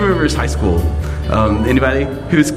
remembers 0.00 0.34
high 0.34 0.46
school? 0.46 0.78
Um, 1.30 1.64
anybody 1.64 2.04
who's 2.30 2.52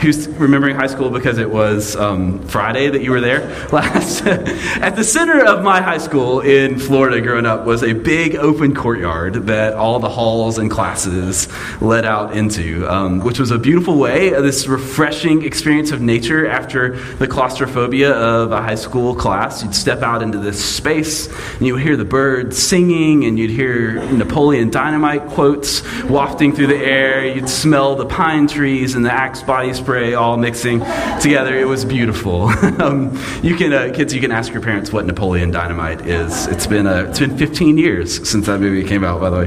who's 0.00 0.28
remembering 0.28 0.76
high 0.76 0.86
school 0.86 1.10
because 1.10 1.38
it 1.38 1.50
was 1.50 1.96
um, 1.96 2.40
Friday 2.48 2.88
that 2.88 3.02
you 3.02 3.10
were 3.10 3.20
there 3.20 3.48
last. 3.72 4.24
At 4.26 4.96
the 4.96 5.04
center 5.04 5.44
of 5.44 5.62
my 5.62 5.80
high 5.80 5.98
school 5.98 6.40
in 6.40 6.78
Florida 6.78 7.20
growing 7.20 7.46
up 7.46 7.64
was 7.64 7.82
a 7.82 7.92
big 7.92 8.36
open 8.36 8.74
courtyard 8.74 9.34
that 9.46 9.74
all 9.74 9.98
the 9.98 10.08
halls 10.08 10.58
and 10.58 10.70
classes 10.70 11.48
led 11.80 12.04
out 12.04 12.36
into, 12.36 12.86
um, 12.90 13.20
which 13.20 13.38
was 13.38 13.50
a 13.50 13.58
beautiful 13.58 13.98
way, 13.98 14.32
of 14.32 14.42
this 14.42 14.66
refreshing 14.66 15.44
experience 15.44 15.90
of 15.90 16.00
nature 16.00 16.46
after 16.46 16.96
the 17.16 17.26
claustrophobia 17.26 18.12
of 18.12 18.52
a 18.52 18.62
high 18.62 18.74
school 18.74 19.14
class. 19.14 19.62
You'd 19.62 19.74
step 19.74 20.02
out 20.02 20.22
into 20.22 20.38
this 20.38 20.62
space 20.62 21.28
and 21.56 21.66
you 21.66 21.74
would 21.74 21.82
hear 21.82 21.96
the 21.96 22.04
birds 22.04 22.58
singing 22.58 23.24
and 23.24 23.38
you'd 23.38 23.50
hear 23.50 24.04
Napoleon 24.12 24.70
Dynamite 24.70 25.26
quotes 25.28 25.82
wafting 26.04 26.54
through 26.54 26.68
the 26.68 26.76
air. 26.76 27.26
You'd 27.26 27.48
smell 27.48 27.96
the 27.96 28.06
pine 28.06 28.46
trees 28.46 28.94
and 28.94 29.04
the 29.04 29.12
Axe 29.12 29.42
body 29.42 29.72
spray 29.84 30.14
all 30.14 30.38
mixing 30.38 30.80
together. 31.20 31.54
It 31.54 31.68
was 31.68 31.84
beautiful. 31.84 32.44
um, 32.80 33.20
you 33.42 33.54
can, 33.54 33.70
uh, 33.74 33.92
kids, 33.94 34.14
you 34.14 34.20
can 34.22 34.32
ask 34.32 34.50
your 34.50 34.62
parents 34.62 34.90
what 34.90 35.04
Napoleon 35.04 35.50
Dynamite 35.50 36.06
is. 36.06 36.46
It's 36.46 36.66
been, 36.66 36.86
uh, 36.86 37.04
it's 37.10 37.18
been 37.18 37.36
15 37.36 37.76
years 37.76 38.26
since 38.26 38.46
that 38.46 38.60
movie 38.60 38.88
came 38.88 39.04
out, 39.04 39.20
by 39.20 39.28
the 39.28 39.36
way. 39.36 39.46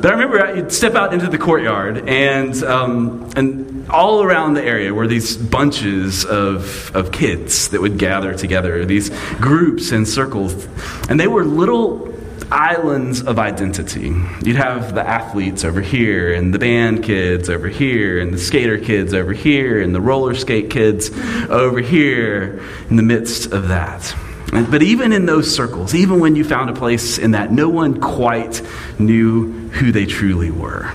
But 0.00 0.06
I 0.06 0.10
remember 0.12 0.40
uh, 0.42 0.54
you'd 0.54 0.72
step 0.72 0.94
out 0.94 1.12
into 1.12 1.28
the 1.28 1.36
courtyard, 1.36 2.08
and, 2.08 2.54
um, 2.64 3.30
and 3.36 3.86
all 3.90 4.22
around 4.22 4.54
the 4.54 4.64
area 4.64 4.94
were 4.94 5.06
these 5.06 5.36
bunches 5.36 6.24
of, 6.24 6.96
of 6.96 7.12
kids 7.12 7.68
that 7.68 7.82
would 7.82 7.98
gather 7.98 8.32
together, 8.32 8.86
these 8.86 9.10
groups 9.34 9.92
and 9.92 10.08
circles. 10.08 10.66
And 11.10 11.20
they 11.20 11.28
were 11.28 11.44
little 11.44 12.15
islands 12.50 13.22
of 13.22 13.38
identity. 13.38 14.14
You'd 14.42 14.56
have 14.56 14.94
the 14.94 15.06
athletes 15.06 15.64
over 15.64 15.80
here, 15.80 16.34
and 16.34 16.52
the 16.52 16.58
band 16.58 17.02
kids 17.04 17.48
over 17.48 17.68
here, 17.68 18.18
and 18.20 18.32
the 18.32 18.38
skater 18.38 18.78
kids 18.78 19.14
over 19.14 19.32
here, 19.32 19.80
and 19.80 19.94
the 19.94 20.00
roller 20.00 20.34
skate 20.34 20.70
kids 20.70 21.10
over 21.48 21.80
here 21.80 22.62
in 22.90 22.96
the 22.96 23.02
midst 23.02 23.52
of 23.52 23.68
that. 23.68 24.14
But 24.52 24.82
even 24.82 25.12
in 25.12 25.26
those 25.26 25.52
circles, 25.52 25.94
even 25.94 26.20
when 26.20 26.36
you 26.36 26.44
found 26.44 26.70
a 26.70 26.72
place 26.72 27.18
in 27.18 27.32
that, 27.32 27.50
no 27.50 27.68
one 27.68 28.00
quite 28.00 28.62
knew 28.98 29.68
who 29.70 29.92
they 29.92 30.06
truly 30.06 30.50
were. 30.50 30.92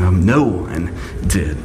Um, 0.00 0.26
no 0.26 0.44
one 0.44 0.96
did. 1.26 1.56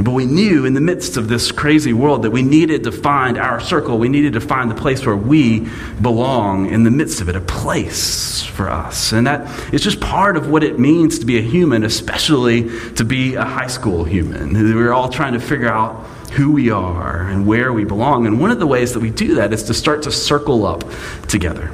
But 0.00 0.12
we 0.12 0.26
knew 0.26 0.64
in 0.64 0.74
the 0.74 0.80
midst 0.80 1.16
of 1.16 1.26
this 1.26 1.50
crazy 1.50 1.92
world 1.92 2.22
that 2.22 2.30
we 2.30 2.42
needed 2.42 2.84
to 2.84 2.92
find 2.92 3.36
our 3.36 3.58
circle. 3.58 3.98
We 3.98 4.08
needed 4.08 4.34
to 4.34 4.40
find 4.40 4.70
the 4.70 4.76
place 4.76 5.04
where 5.04 5.16
we 5.16 5.68
belong 6.00 6.70
in 6.70 6.84
the 6.84 6.90
midst 6.90 7.20
of 7.20 7.28
it, 7.28 7.34
a 7.34 7.40
place 7.40 8.44
for 8.44 8.70
us. 8.70 9.12
And 9.12 9.26
that 9.26 9.74
is 9.74 9.82
just 9.82 10.00
part 10.00 10.36
of 10.36 10.48
what 10.48 10.62
it 10.62 10.78
means 10.78 11.18
to 11.18 11.26
be 11.26 11.38
a 11.38 11.42
human, 11.42 11.82
especially 11.82 12.70
to 12.94 13.04
be 13.04 13.34
a 13.34 13.44
high 13.44 13.66
school 13.66 14.04
human. 14.04 14.52
We're 14.52 14.92
all 14.92 15.08
trying 15.08 15.32
to 15.32 15.40
figure 15.40 15.68
out 15.68 16.04
who 16.30 16.52
we 16.52 16.70
are 16.70 17.22
and 17.22 17.44
where 17.44 17.72
we 17.72 17.84
belong. 17.84 18.26
And 18.26 18.40
one 18.40 18.52
of 18.52 18.60
the 18.60 18.66
ways 18.66 18.92
that 18.92 19.00
we 19.00 19.10
do 19.10 19.36
that 19.36 19.52
is 19.52 19.64
to 19.64 19.74
start 19.74 20.04
to 20.04 20.12
circle 20.12 20.64
up 20.64 20.84
together 21.26 21.72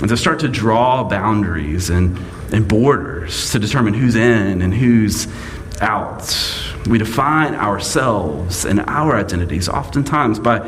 and 0.00 0.08
to 0.08 0.16
start 0.16 0.40
to 0.40 0.48
draw 0.48 1.02
boundaries 1.02 1.90
and, 1.90 2.18
and 2.52 2.68
borders 2.68 3.50
to 3.50 3.58
determine 3.58 3.94
who's 3.94 4.14
in 4.14 4.62
and 4.62 4.72
who's 4.72 5.26
out. 5.80 6.22
We 6.88 6.98
define 6.98 7.54
ourselves 7.54 8.66
and 8.66 8.80
our 8.80 9.16
identities 9.16 9.68
oftentimes 9.68 10.38
by, 10.38 10.58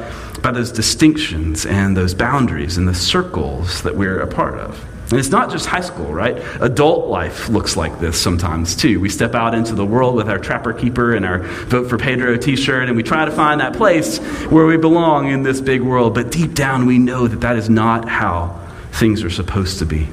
by 0.41 0.51
those 0.51 0.73
distinctions 0.73 1.67
and 1.67 1.95
those 1.97 2.15
boundaries 2.15 2.79
and 2.79 2.89
the 2.89 2.95
circles 2.95 3.83
that 3.83 3.97
we're 3.97 4.21
a 4.21 4.27
part 4.27 4.59
of. 4.59 4.83
And 5.11 5.21
it's 5.21 5.29
not 5.29 5.51
just 5.51 5.67
high 5.67 5.83
school, 5.83 6.13
right? 6.13 6.37
Adult 6.61 7.07
life 7.07 7.49
looks 7.49 7.77
like 7.77 8.01
this 8.01 8.21
sometimes 8.21 8.75
too. 8.75 8.99
We 8.99 9.09
step 9.09 9.35
out 9.35 9.55
into 9.55 9.75
the 9.75 9.85
world 9.87 10.17
with 10.17 10.29
our 10.29 10.39
Trapper 10.39 10.73
Keeper 10.73 11.15
and 11.15 11.25
our 11.25 11.41
Vote 11.67 11.89
for 11.89 11.97
Pedro 11.97 12.37
t 12.37 12.57
shirt, 12.57 12.89
and 12.89 12.97
we 12.97 13.05
try 13.05 13.25
to 13.25 13.31
find 13.31 13.61
that 13.61 13.75
place 13.75 14.19
where 14.47 14.67
we 14.67 14.77
belong 14.77 15.29
in 15.29 15.45
this 15.45 15.61
big 15.61 15.81
world. 15.81 16.15
But 16.15 16.33
deep 16.33 16.55
down, 16.55 16.87
we 16.87 16.99
know 16.99 17.29
that 17.29 17.43
that 17.43 17.57
is 17.57 17.71
not 17.71 18.09
how 18.09 18.61
things 18.93 19.23
are 19.23 19.31
supposed 19.31 19.79
to 19.79 19.87
be. 19.87 20.09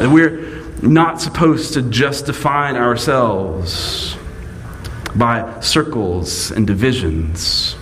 And 0.00 0.12
we're 0.12 0.64
not 0.82 1.20
supposed 1.20 1.74
to 1.74 1.82
just 1.82 2.26
define 2.26 2.74
ourselves 2.74 4.16
by 5.16 5.60
circles 5.60 6.50
and 6.50 6.66
divisions 6.66 7.76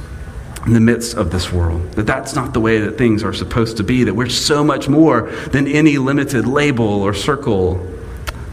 in 0.67 0.75
the 0.75 0.81
midst 0.81 1.17
of 1.17 1.31
this 1.31 1.53
world. 1.53 1.93
That 1.93 2.07
that's 2.07 2.35
not 2.35 2.55
the 2.55 2.61
way 2.61 2.79
that 2.79 2.97
things 2.97 3.25
are 3.25 3.33
supposed 3.33 3.79
to 3.79 3.83
be, 3.83 4.05
that 4.05 4.15
we're 4.15 4.29
so 4.29 4.63
much 4.63 4.89
more 4.89 5.31
than 5.51 5.67
any 5.67 5.99
limited 5.99 6.47
label 6.47 7.03
or 7.03 7.15
circle 7.15 7.89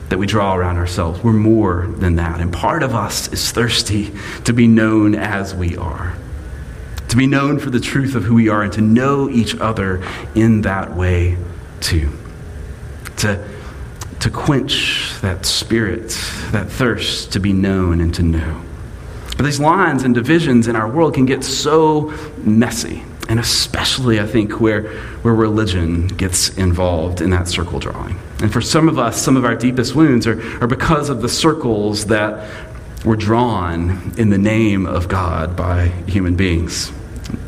that 0.10 0.18
we 0.18 0.26
draw 0.26 0.56
around 0.56 0.78
ourselves. 0.78 1.24
We're 1.24 1.34
more 1.34 1.88
than 1.88 2.16
that. 2.16 2.42
And 2.42 2.52
part 2.52 2.82
of 2.82 2.96
us 2.96 3.32
is 3.32 3.52
thirsty 3.52 4.12
to 4.46 4.54
be 4.54 4.68
known 4.68 5.14
as 5.14 5.54
we 5.54 5.78
are, 5.78 6.16
to 7.10 7.16
be 7.16 7.28
known 7.28 7.60
for 7.60 7.70
the 7.70 7.80
truth 7.80 8.16
of 8.16 8.24
who 8.24 8.36
we 8.36 8.50
are, 8.50 8.64
and 8.64 8.74
to 8.74 8.82
know 8.82 9.30
each 9.30 9.56
other 9.58 10.04
in 10.34 10.62
that 10.62 10.96
way 10.96 11.38
too. 11.80 12.12
To, 13.18 13.48
to 14.22 14.30
quench 14.32 15.14
that 15.22 15.46
spirit, 15.46 16.08
that 16.52 16.70
thirst 16.70 17.34
to 17.34 17.40
be 17.40 17.54
known 17.54 18.02
and 18.02 18.14
to 18.16 18.24
know. 18.24 18.64
But 19.40 19.46
these 19.46 19.62
lines 19.62 20.04
and 20.04 20.14
divisions 20.14 20.68
in 20.68 20.76
our 20.76 20.92
world 20.92 21.14
can 21.14 21.26
get 21.26 21.46
so 21.46 22.14
messy, 22.44 23.06
and 23.30 23.40
especially, 23.40 24.20
I 24.20 24.26
think, 24.26 24.60
where, 24.60 24.90
where 25.22 25.34
religion 25.34 26.08
gets 26.08 26.50
involved 26.58 27.22
in 27.22 27.30
that 27.30 27.48
circle 27.48 27.80
drawing. 27.80 28.20
And 28.42 28.52
for 28.52 28.60
some 28.60 28.90
of 28.90 29.00
us, 29.00 29.16
some 29.22 29.38
of 29.38 29.46
our 29.46 29.56
deepest 29.56 29.96
wounds 29.96 30.28
are, 30.28 30.42
are 30.62 30.68
because 30.68 31.08
of 31.08 31.22
the 31.22 31.30
circles 31.30 32.08
that 32.08 32.50
were 33.06 33.16
drawn 33.16 34.12
in 34.18 34.30
the 34.30 34.38
name 34.38 34.86
of 34.86 35.08
God 35.08 35.56
by 35.56 35.86
human 36.06 36.36
beings. 36.36 36.92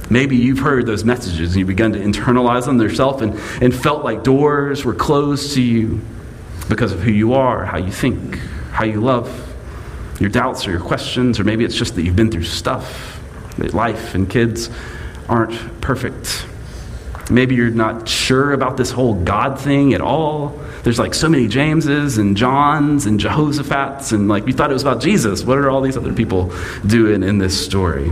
Maybe 0.09 0.37
you've 0.37 0.59
heard 0.59 0.85
those 0.85 1.03
messages 1.03 1.49
and 1.49 1.59
you've 1.59 1.67
begun 1.67 1.91
to 1.91 1.99
internalize 1.99 2.67
them 2.67 2.79
yourself 2.79 3.21
and, 3.21 3.33
and 3.61 3.75
felt 3.75 4.05
like 4.05 4.23
doors 4.23 4.85
were 4.85 4.95
closed 4.95 5.55
to 5.55 5.61
you 5.61 5.99
because 6.69 6.93
of 6.93 7.01
who 7.01 7.11
you 7.11 7.33
are, 7.33 7.65
how 7.65 7.79
you 7.79 7.91
think, 7.91 8.37
how 8.71 8.85
you 8.85 9.01
love 9.01 9.50
your 10.21 10.29
doubts 10.29 10.67
or 10.67 10.71
your 10.71 10.79
questions, 10.79 11.39
or 11.39 11.43
maybe 11.43 11.65
it's 11.65 11.75
just 11.75 11.95
that 11.95 12.03
you've 12.03 12.15
been 12.15 12.31
through 12.31 12.43
stuff. 12.43 13.19
That 13.57 13.73
life 13.73 14.15
and 14.15 14.29
kids 14.29 14.69
aren't 15.27 15.81
perfect. 15.81 16.45
Maybe 17.29 17.55
you're 17.55 17.69
not 17.69 18.07
sure 18.07 18.53
about 18.53 18.77
this 18.77 18.91
whole 18.91 19.13
God 19.13 19.59
thing 19.59 19.93
at 19.93 20.01
all. 20.01 20.59
There's 20.83 20.99
like 20.99 21.13
so 21.13 21.29
many 21.29 21.47
Jameses 21.47 22.17
and 22.17 22.35
Johns 22.35 23.05
and 23.05 23.19
Jehoshaphat's, 23.19 24.11
and 24.11 24.27
like 24.27 24.47
you 24.47 24.53
thought 24.53 24.69
it 24.69 24.73
was 24.73 24.81
about 24.81 25.01
Jesus. 25.01 25.43
What 25.43 25.57
are 25.57 25.69
all 25.69 25.81
these 25.81 25.97
other 25.97 26.13
people 26.13 26.53
doing 26.85 27.23
in 27.23 27.37
this 27.37 27.59
story? 27.63 28.11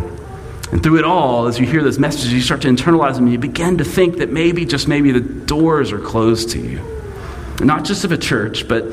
And 0.72 0.84
through 0.84 1.00
it 1.00 1.06
all, 1.06 1.48
as 1.48 1.60
you 1.60 1.66
hear 1.66 1.82
those 1.82 1.98
messages, 1.98 2.32
you 2.32 2.42
start 2.42 2.62
to 2.62 2.68
internalize 2.68 3.16
them, 3.16 3.24
and 3.24 3.32
you 3.32 3.40
begin 3.40 3.80
to 3.80 3.84
think 3.84 4.18
that 4.18 4.30
maybe, 4.30 4.66
just 4.66 4.88
maybe, 4.88 5.12
the 5.12 5.20
doors 5.20 5.92
are 5.92 6.00
closed 6.00 6.52
to 6.52 6.60
you. 6.60 6.80
Not 7.60 7.86
just 7.86 8.06
of 8.06 8.12
a 8.12 8.18
church, 8.18 8.68
but, 8.68 8.86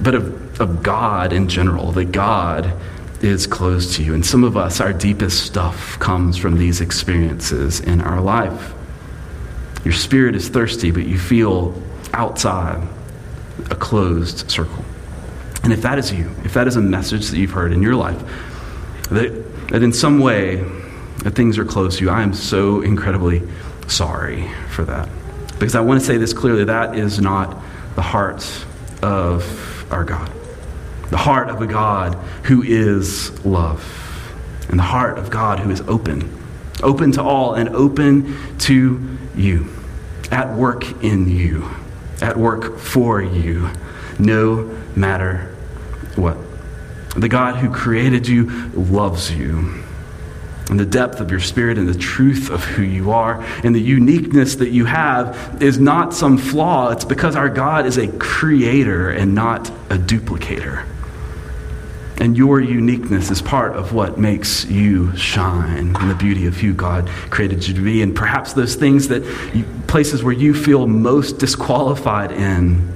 but 0.00 0.14
of 0.14 0.44
of 0.60 0.82
God 0.82 1.32
in 1.32 1.48
general, 1.48 1.92
that 1.92 2.06
God 2.06 2.72
is 3.20 3.46
closed 3.46 3.94
to 3.94 4.02
you. 4.02 4.14
And 4.14 4.24
some 4.24 4.44
of 4.44 4.56
us, 4.56 4.80
our 4.80 4.92
deepest 4.92 5.44
stuff 5.44 5.98
comes 5.98 6.36
from 6.36 6.58
these 6.58 6.80
experiences 6.80 7.80
in 7.80 8.00
our 8.00 8.20
life. 8.20 8.74
Your 9.84 9.94
spirit 9.94 10.34
is 10.34 10.48
thirsty, 10.48 10.90
but 10.90 11.06
you 11.06 11.18
feel 11.18 11.80
outside 12.12 12.86
a 13.70 13.74
closed 13.74 14.50
circle. 14.50 14.84
And 15.62 15.72
if 15.72 15.82
that 15.82 15.98
is 15.98 16.12
you, 16.12 16.30
if 16.44 16.54
that 16.54 16.66
is 16.66 16.76
a 16.76 16.80
message 16.80 17.28
that 17.28 17.38
you've 17.38 17.50
heard 17.50 17.72
in 17.72 17.82
your 17.82 17.94
life, 17.94 18.20
that, 19.10 19.68
that 19.68 19.82
in 19.82 19.92
some 19.92 20.20
way 20.20 20.56
that 21.18 21.34
things 21.34 21.58
are 21.58 21.64
closed 21.64 21.98
to 21.98 22.04
you, 22.04 22.10
I 22.10 22.22
am 22.22 22.34
so 22.34 22.82
incredibly 22.82 23.42
sorry 23.86 24.48
for 24.70 24.84
that. 24.84 25.08
Because 25.58 25.74
I 25.74 25.80
want 25.80 26.00
to 26.00 26.06
say 26.06 26.18
this 26.18 26.32
clearly 26.32 26.64
that 26.64 26.96
is 26.96 27.20
not 27.20 27.62
the 27.94 28.02
heart 28.02 28.44
of 29.02 29.83
our 29.94 30.04
God. 30.04 30.30
The 31.10 31.16
heart 31.16 31.48
of 31.48 31.62
a 31.62 31.66
God 31.66 32.14
who 32.44 32.62
is 32.62 33.44
love, 33.44 33.82
and 34.68 34.78
the 34.78 34.84
heart 34.84 35.18
of 35.18 35.30
God 35.30 35.60
who 35.60 35.70
is 35.70 35.80
open, 35.82 36.36
open 36.82 37.12
to 37.12 37.22
all 37.22 37.54
and 37.54 37.68
open 37.70 38.36
to 38.58 39.18
you, 39.36 39.68
at 40.32 40.52
work 40.54 41.04
in 41.04 41.28
you, 41.28 41.70
at 42.20 42.36
work 42.36 42.78
for 42.78 43.22
you, 43.22 43.70
no 44.18 44.76
matter 44.96 45.54
what. 46.16 46.36
The 47.16 47.28
God 47.28 47.56
who 47.56 47.70
created 47.70 48.26
you 48.26 48.70
loves 48.74 49.30
you. 49.32 49.83
And 50.70 50.80
the 50.80 50.86
depth 50.86 51.20
of 51.20 51.30
your 51.30 51.40
spirit 51.40 51.76
and 51.76 51.86
the 51.86 51.98
truth 51.98 52.50
of 52.50 52.64
who 52.64 52.82
you 52.82 53.10
are 53.10 53.42
and 53.62 53.74
the 53.74 53.80
uniqueness 53.80 54.54
that 54.56 54.70
you 54.70 54.86
have 54.86 55.62
is 55.62 55.78
not 55.78 56.14
some 56.14 56.38
flaw. 56.38 56.90
It's 56.90 57.04
because 57.04 57.36
our 57.36 57.50
God 57.50 57.84
is 57.84 57.98
a 57.98 58.08
creator 58.18 59.10
and 59.10 59.34
not 59.34 59.68
a 59.90 59.96
duplicator. 59.96 60.86
And 62.16 62.36
your 62.36 62.60
uniqueness 62.60 63.30
is 63.30 63.42
part 63.42 63.76
of 63.76 63.92
what 63.92 64.18
makes 64.18 64.64
you 64.64 65.14
shine 65.16 65.94
and 65.96 66.10
the 66.10 66.14
beauty 66.14 66.46
of 66.46 66.56
who 66.56 66.72
God 66.72 67.08
created 67.28 67.66
you 67.66 67.74
to 67.74 67.80
be. 67.82 68.02
And 68.02 68.14
perhaps 68.14 68.54
those 68.54 68.76
things 68.76 69.08
that 69.08 69.22
you, 69.54 69.64
places 69.86 70.22
where 70.22 70.32
you 70.32 70.54
feel 70.54 70.86
most 70.86 71.38
disqualified 71.38 72.30
in, 72.32 72.90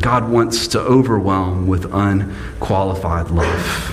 God 0.00 0.28
wants 0.28 0.68
to 0.68 0.80
overwhelm 0.80 1.66
with 1.66 1.92
unqualified 1.94 3.30
love. 3.30 3.88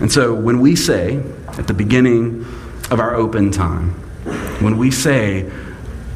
And 0.00 0.10
so 0.10 0.34
when 0.34 0.60
we 0.60 0.74
say 0.74 1.22
at 1.58 1.66
the 1.66 1.74
beginning 1.74 2.44
of 2.90 3.00
our 3.00 3.14
open 3.14 3.50
time, 3.50 3.90
when 4.60 4.78
we 4.78 4.90
say, 4.90 5.50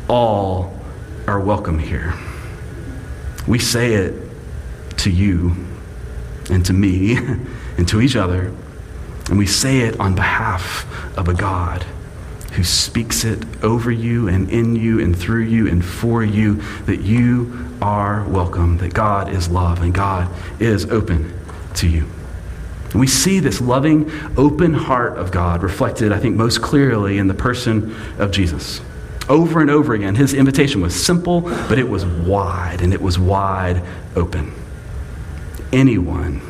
all 0.09 0.79
are 1.27 1.41
welcome 1.41 1.79
here, 1.79 2.15
we 3.47 3.59
say 3.59 3.95
it 3.95 4.15
to 4.99 5.11
you 5.11 5.55
and 6.51 6.65
to 6.65 6.73
me 6.73 7.17
and 7.77 7.89
to 7.89 8.01
each 8.01 8.17
other, 8.17 8.53
and 9.29 9.39
we 9.39 9.47
say 9.47 9.81
it 9.81 9.99
on 10.01 10.15
behalf 10.15 10.87
of 11.19 11.29
a 11.29 11.35
God 11.35 11.85
who 12.53 12.65
speaks 12.65 13.25
it 13.25 13.45
over 13.63 13.91
you 13.91 14.29
and 14.29 14.49
in 14.51 14.77
you 14.77 15.01
and 15.01 15.17
through 15.17 15.43
you 15.43 15.69
and 15.69 15.85
for 15.85 16.25
you 16.25 16.55
that 16.87 17.01
you 17.01 17.69
are 17.83 18.25
welcome, 18.29 18.79
that 18.79 18.95
God 18.95 19.29
is 19.29 19.49
love 19.51 19.83
and 19.83 19.93
God 19.93 20.31
is 20.61 20.87
open 20.87 21.39
to 21.75 21.87
you. 21.87 22.07
And 22.97 23.01
we 23.03 23.09
see 23.09 23.41
this 23.41 23.61
loving, 23.61 24.11
open 24.39 24.73
heart 24.73 25.19
of 25.19 25.31
God 25.31 25.63
reflected, 25.63 26.13
I 26.13 26.19
think, 26.19 26.35
most 26.35 26.63
clearly 26.63 27.19
in 27.19 27.29
the 27.29 27.35
person 27.35 27.95
of 28.19 28.31
Jesus. 28.31 28.81
Over 29.29 29.61
and 29.61 29.69
over 29.69 29.93
again, 29.93 30.15
his 30.15 30.33
invitation 30.33 30.81
was 30.81 30.95
simple, 30.95 31.43
but 31.43 31.79
it 31.79 31.91
was 31.91 32.07
wide, 32.07 32.81
and 32.81 32.95
it 32.95 33.03
was 33.03 33.19
wide 33.19 33.83
open. 34.15 34.51
Anyone, 35.75 36.41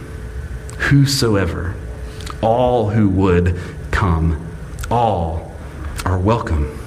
whosoever, 0.78 1.74
all 2.40 2.90
who 2.90 3.08
would 3.08 3.58
come, 3.90 4.48
all 4.88 5.52
are 6.04 6.16
welcome. 6.16 6.78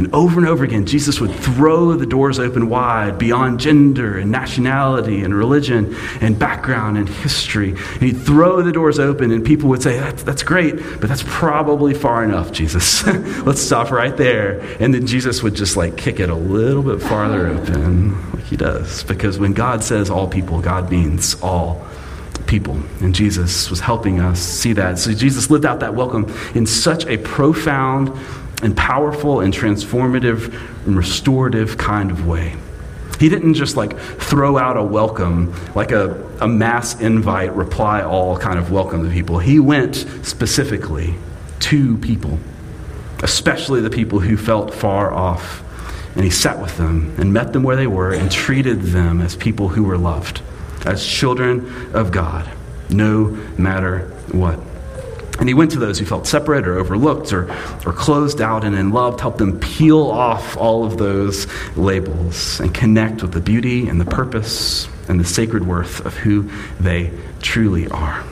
And 0.00 0.14
over 0.14 0.40
and 0.40 0.48
over 0.48 0.64
again, 0.64 0.86
Jesus 0.86 1.20
would 1.20 1.30
throw 1.30 1.92
the 1.92 2.06
doors 2.06 2.38
open 2.38 2.70
wide 2.70 3.18
beyond 3.18 3.60
gender 3.60 4.16
and 4.16 4.30
nationality 4.30 5.20
and 5.20 5.34
religion 5.34 5.94
and 6.22 6.38
background 6.38 6.96
and 6.96 7.06
history. 7.06 7.72
And 7.72 8.02
he'd 8.02 8.16
throw 8.16 8.62
the 8.62 8.72
doors 8.72 8.98
open, 8.98 9.30
and 9.30 9.44
people 9.44 9.68
would 9.68 9.82
say, 9.82 9.98
That's, 9.98 10.22
that's 10.22 10.42
great, 10.42 10.76
but 11.00 11.10
that's 11.10 11.22
probably 11.26 11.92
far 11.92 12.24
enough, 12.24 12.50
Jesus. 12.50 13.06
Let's 13.44 13.60
stop 13.60 13.90
right 13.90 14.16
there. 14.16 14.60
And 14.80 14.94
then 14.94 15.06
Jesus 15.06 15.42
would 15.42 15.54
just 15.54 15.76
like 15.76 15.98
kick 15.98 16.18
it 16.18 16.30
a 16.30 16.34
little 16.34 16.82
bit 16.82 17.02
farther 17.02 17.48
open, 17.48 18.32
like 18.32 18.44
he 18.44 18.56
does. 18.56 19.04
Because 19.04 19.38
when 19.38 19.52
God 19.52 19.84
says 19.84 20.08
all 20.08 20.26
people, 20.26 20.62
God 20.62 20.90
means 20.90 21.38
all 21.42 21.86
people. 22.46 22.80
And 23.02 23.14
Jesus 23.14 23.68
was 23.68 23.80
helping 23.80 24.18
us 24.18 24.40
see 24.40 24.72
that. 24.72 24.98
So 24.98 25.12
Jesus 25.12 25.50
lived 25.50 25.66
out 25.66 25.80
that 25.80 25.94
welcome 25.94 26.34
in 26.54 26.64
such 26.64 27.04
a 27.04 27.18
profound 27.18 28.18
and 28.62 28.76
powerful 28.76 29.40
and 29.40 29.52
transformative 29.52 30.54
and 30.86 30.96
restorative 30.96 31.78
kind 31.78 32.10
of 32.10 32.26
way. 32.26 32.56
He 33.18 33.28
didn't 33.28 33.54
just 33.54 33.76
like 33.76 33.98
throw 33.98 34.56
out 34.56 34.78
a 34.78 34.82
welcome, 34.82 35.54
like 35.74 35.92
a, 35.92 36.26
a 36.40 36.48
mass 36.48 36.98
invite, 37.00 37.54
reply 37.54 38.02
all 38.02 38.38
kind 38.38 38.58
of 38.58 38.70
welcome 38.70 39.04
to 39.04 39.10
people. 39.10 39.38
He 39.38 39.60
went 39.60 39.96
specifically 40.22 41.14
to 41.60 41.98
people, 41.98 42.38
especially 43.22 43.82
the 43.82 43.90
people 43.90 44.20
who 44.20 44.36
felt 44.38 44.72
far 44.72 45.12
off. 45.12 45.62
And 46.14 46.24
he 46.24 46.30
sat 46.30 46.60
with 46.60 46.76
them 46.76 47.14
and 47.18 47.32
met 47.32 47.52
them 47.52 47.62
where 47.62 47.76
they 47.76 47.86
were 47.86 48.12
and 48.12 48.32
treated 48.32 48.80
them 48.80 49.20
as 49.20 49.36
people 49.36 49.68
who 49.68 49.84
were 49.84 49.98
loved, 49.98 50.40
as 50.86 51.06
children 51.06 51.94
of 51.94 52.10
God, 52.10 52.50
no 52.88 53.28
matter 53.58 54.08
what. 54.32 54.58
And 55.40 55.48
he 55.48 55.54
went 55.54 55.70
to 55.70 55.78
those 55.78 55.98
who 55.98 56.04
felt 56.04 56.26
separate 56.26 56.68
or 56.68 56.78
overlooked 56.78 57.32
or, 57.32 57.50
or 57.86 57.94
closed 57.94 58.42
out 58.42 58.62
and 58.62 58.76
in 58.76 58.90
love, 58.90 59.18
helped 59.18 59.38
them 59.38 59.58
peel 59.58 60.10
off 60.10 60.54
all 60.58 60.84
of 60.84 60.98
those 60.98 61.46
labels 61.76 62.60
and 62.60 62.74
connect 62.74 63.22
with 63.22 63.32
the 63.32 63.40
beauty 63.40 63.88
and 63.88 63.98
the 63.98 64.04
purpose 64.04 64.86
and 65.08 65.18
the 65.18 65.24
sacred 65.24 65.66
worth 65.66 66.04
of 66.04 66.14
who 66.14 66.50
they 66.78 67.10
truly 67.40 67.88
are. 67.88 68.22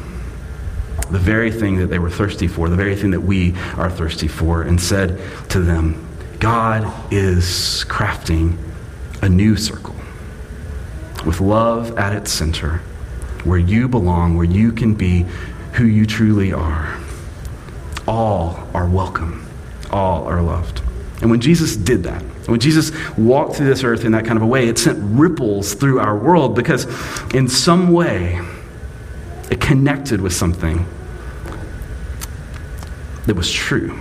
The 1.11 1.19
very 1.19 1.51
thing 1.51 1.79
that 1.79 1.87
they 1.87 1.99
were 1.99 2.11
thirsty 2.11 2.47
for, 2.47 2.69
the 2.69 2.77
very 2.77 2.95
thing 2.95 3.13
that 3.13 3.23
we 3.23 3.55
are 3.79 3.89
thirsty 3.89 4.29
for, 4.29 4.61
and 4.61 4.79
said 4.79 5.19
to 5.49 5.61
them, 5.61 6.07
God 6.41 6.85
is 7.11 7.87
crafting 7.89 8.59
a 9.23 9.31
new 9.31 9.57
circle 9.57 9.97
with 11.25 11.41
love 11.41 11.97
at 11.97 12.13
its 12.13 12.31
center, 12.31 12.83
where 13.45 13.59
you 13.59 13.89
belong, 13.89 14.37
where 14.37 14.45
you 14.45 14.73
can 14.73 14.93
be 14.93 15.25
who 15.73 15.85
you 15.85 16.07
truly 16.07 16.53
are. 16.53 16.99
All 18.07 18.69
are 18.75 18.89
welcome, 18.89 19.47
all 19.91 20.25
are 20.25 20.43
loved. 20.43 20.83
And 21.21 21.31
when 21.31 21.41
Jesus 21.41 21.77
did 21.77 22.05
that, 22.05 22.23
when 22.49 22.61
Jesus 22.61 22.93
walked 23.19 23.57
through 23.57 23.67
this 23.67 23.85
earth 23.85 24.05
in 24.05 24.13
that 24.13 24.25
kind 24.25 24.37
of 24.39 24.43
a 24.43 24.47
way, 24.47 24.69
it 24.69 24.79
sent 24.79 24.99
ripples 25.01 25.75
through 25.75 26.01
our 26.01 26.17
world 26.17 26.55
because 26.55 26.87
in 27.35 27.49
some 27.49 27.93
way 27.93 28.41
it 29.51 29.61
connected 29.61 30.21
with 30.21 30.33
something 30.33 30.87
that 33.27 33.37
was 33.37 33.53
true. 33.53 34.01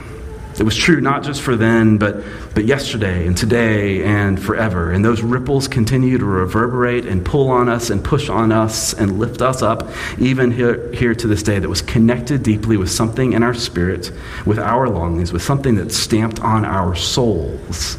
It 0.60 0.64
was 0.64 0.76
true 0.76 1.00
not 1.02 1.22
just 1.24 1.42
for 1.42 1.56
then, 1.56 2.00
but, 2.00 2.24
but 2.56 2.66
yesterday 2.66 3.28
and 3.28 3.38
today 3.38 4.04
and 4.04 4.42
forever. 4.42 4.92
And 4.92 5.06
those 5.06 5.22
ripples 5.22 5.68
continue 5.68 6.18
to 6.18 6.26
reverberate 6.26 7.06
and 7.06 7.24
pull 7.24 7.50
on 7.50 7.70
us 7.70 7.92
and 7.92 8.04
push 8.04 8.28
on 8.28 8.52
us 8.52 8.94
and 8.94 9.20
lift 9.20 9.42
us 9.44 9.62
up, 9.62 9.88
even 10.18 10.52
here, 10.52 10.92
here 10.94 11.14
to 11.14 11.28
this 11.28 11.44
day, 11.44 11.60
that 11.60 11.70
was 11.70 11.84
connected 11.84 12.42
deeply 12.42 12.76
with 12.76 12.90
something 12.90 13.34
in 13.34 13.44
our 13.44 13.54
spirit, 13.54 14.12
with 14.48 14.58
our 14.58 14.90
longings, 14.90 15.32
with 15.32 15.44
something 15.44 15.76
that 15.76 15.92
stamped 15.92 16.40
on 16.40 16.66
our 16.66 16.96
souls 16.96 17.98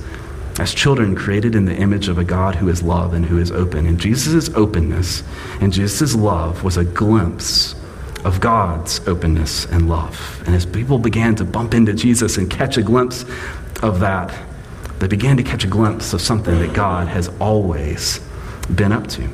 as 0.58 0.74
children 0.74 1.14
created 1.14 1.54
in 1.54 1.64
the 1.64 1.76
image 1.76 2.08
of 2.08 2.18
a 2.18 2.24
God 2.24 2.56
who 2.56 2.68
is 2.68 2.82
love 2.82 3.14
and 3.14 3.24
who 3.24 3.38
is 3.38 3.52
open. 3.52 3.86
And 3.86 4.00
Jesus' 4.00 4.52
openness 4.54 5.22
and 5.60 5.72
Jesus' 5.72 6.16
love 6.16 6.64
was 6.64 6.76
a 6.76 6.84
glimpse 6.84 7.76
of 8.24 8.40
God's 8.40 9.06
openness 9.06 9.66
and 9.66 9.88
love. 9.88 10.42
And 10.46 10.54
as 10.54 10.66
people 10.66 10.98
began 10.98 11.34
to 11.36 11.44
bump 11.44 11.74
into 11.74 11.92
Jesus 11.92 12.36
and 12.36 12.50
catch 12.50 12.76
a 12.76 12.82
glimpse 12.82 13.24
of 13.82 14.00
that, 14.00 14.34
they 14.98 15.06
began 15.06 15.36
to 15.36 15.42
catch 15.42 15.64
a 15.64 15.68
glimpse 15.68 16.12
of 16.12 16.20
something 16.20 16.58
that 16.58 16.74
God 16.74 17.08
has 17.08 17.28
always 17.40 18.20
been 18.74 18.92
up 18.92 19.06
to. 19.08 19.28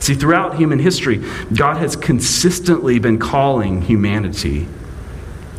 See, 0.00 0.14
throughout 0.14 0.56
human 0.56 0.78
history, 0.78 1.22
God 1.54 1.76
has 1.76 1.96
consistently 1.96 2.98
been 2.98 3.18
calling 3.18 3.82
humanity 3.82 4.66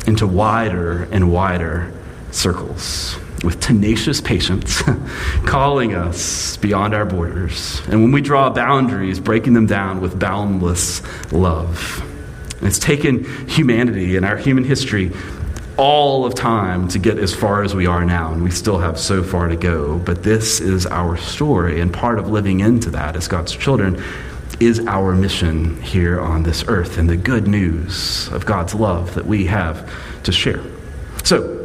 into 0.06 0.26
wider 0.26 1.04
and 1.12 1.32
wider 1.32 1.92
circles 2.32 3.16
with 3.44 3.60
tenacious 3.60 4.20
patience, 4.20 4.82
calling 5.46 5.94
us 5.94 6.56
beyond 6.56 6.94
our 6.94 7.04
borders. 7.04 7.80
And 7.88 8.02
when 8.02 8.12
we 8.12 8.20
draw 8.20 8.50
boundaries, 8.50 9.20
breaking 9.20 9.54
them 9.54 9.66
down 9.66 10.00
with 10.00 10.18
boundless 10.18 11.02
love. 11.32 12.08
It's 12.62 12.78
taken 12.78 13.24
humanity 13.48 14.16
and 14.16 14.24
our 14.24 14.36
human 14.36 14.64
history 14.64 15.12
all 15.76 16.24
of 16.24 16.34
time 16.34 16.88
to 16.88 16.98
get 16.98 17.18
as 17.18 17.34
far 17.34 17.62
as 17.62 17.74
we 17.74 17.86
are 17.86 18.04
now, 18.04 18.32
and 18.32 18.42
we 18.42 18.50
still 18.50 18.78
have 18.78 18.98
so 18.98 19.22
far 19.22 19.48
to 19.48 19.56
go. 19.56 19.98
But 19.98 20.22
this 20.22 20.60
is 20.60 20.86
our 20.86 21.16
story, 21.16 21.80
and 21.80 21.92
part 21.92 22.18
of 22.18 22.28
living 22.28 22.60
into 22.60 22.90
that 22.90 23.16
as 23.16 23.26
God's 23.26 23.52
children 23.52 24.02
is 24.60 24.80
our 24.86 25.14
mission 25.14 25.80
here 25.82 26.20
on 26.20 26.42
this 26.42 26.64
earth 26.68 26.98
and 26.98 27.08
the 27.08 27.16
good 27.16 27.48
news 27.48 28.28
of 28.28 28.46
God's 28.46 28.74
love 28.74 29.14
that 29.14 29.26
we 29.26 29.46
have 29.46 29.90
to 30.24 30.30
share. 30.30 30.62
So, 31.24 31.61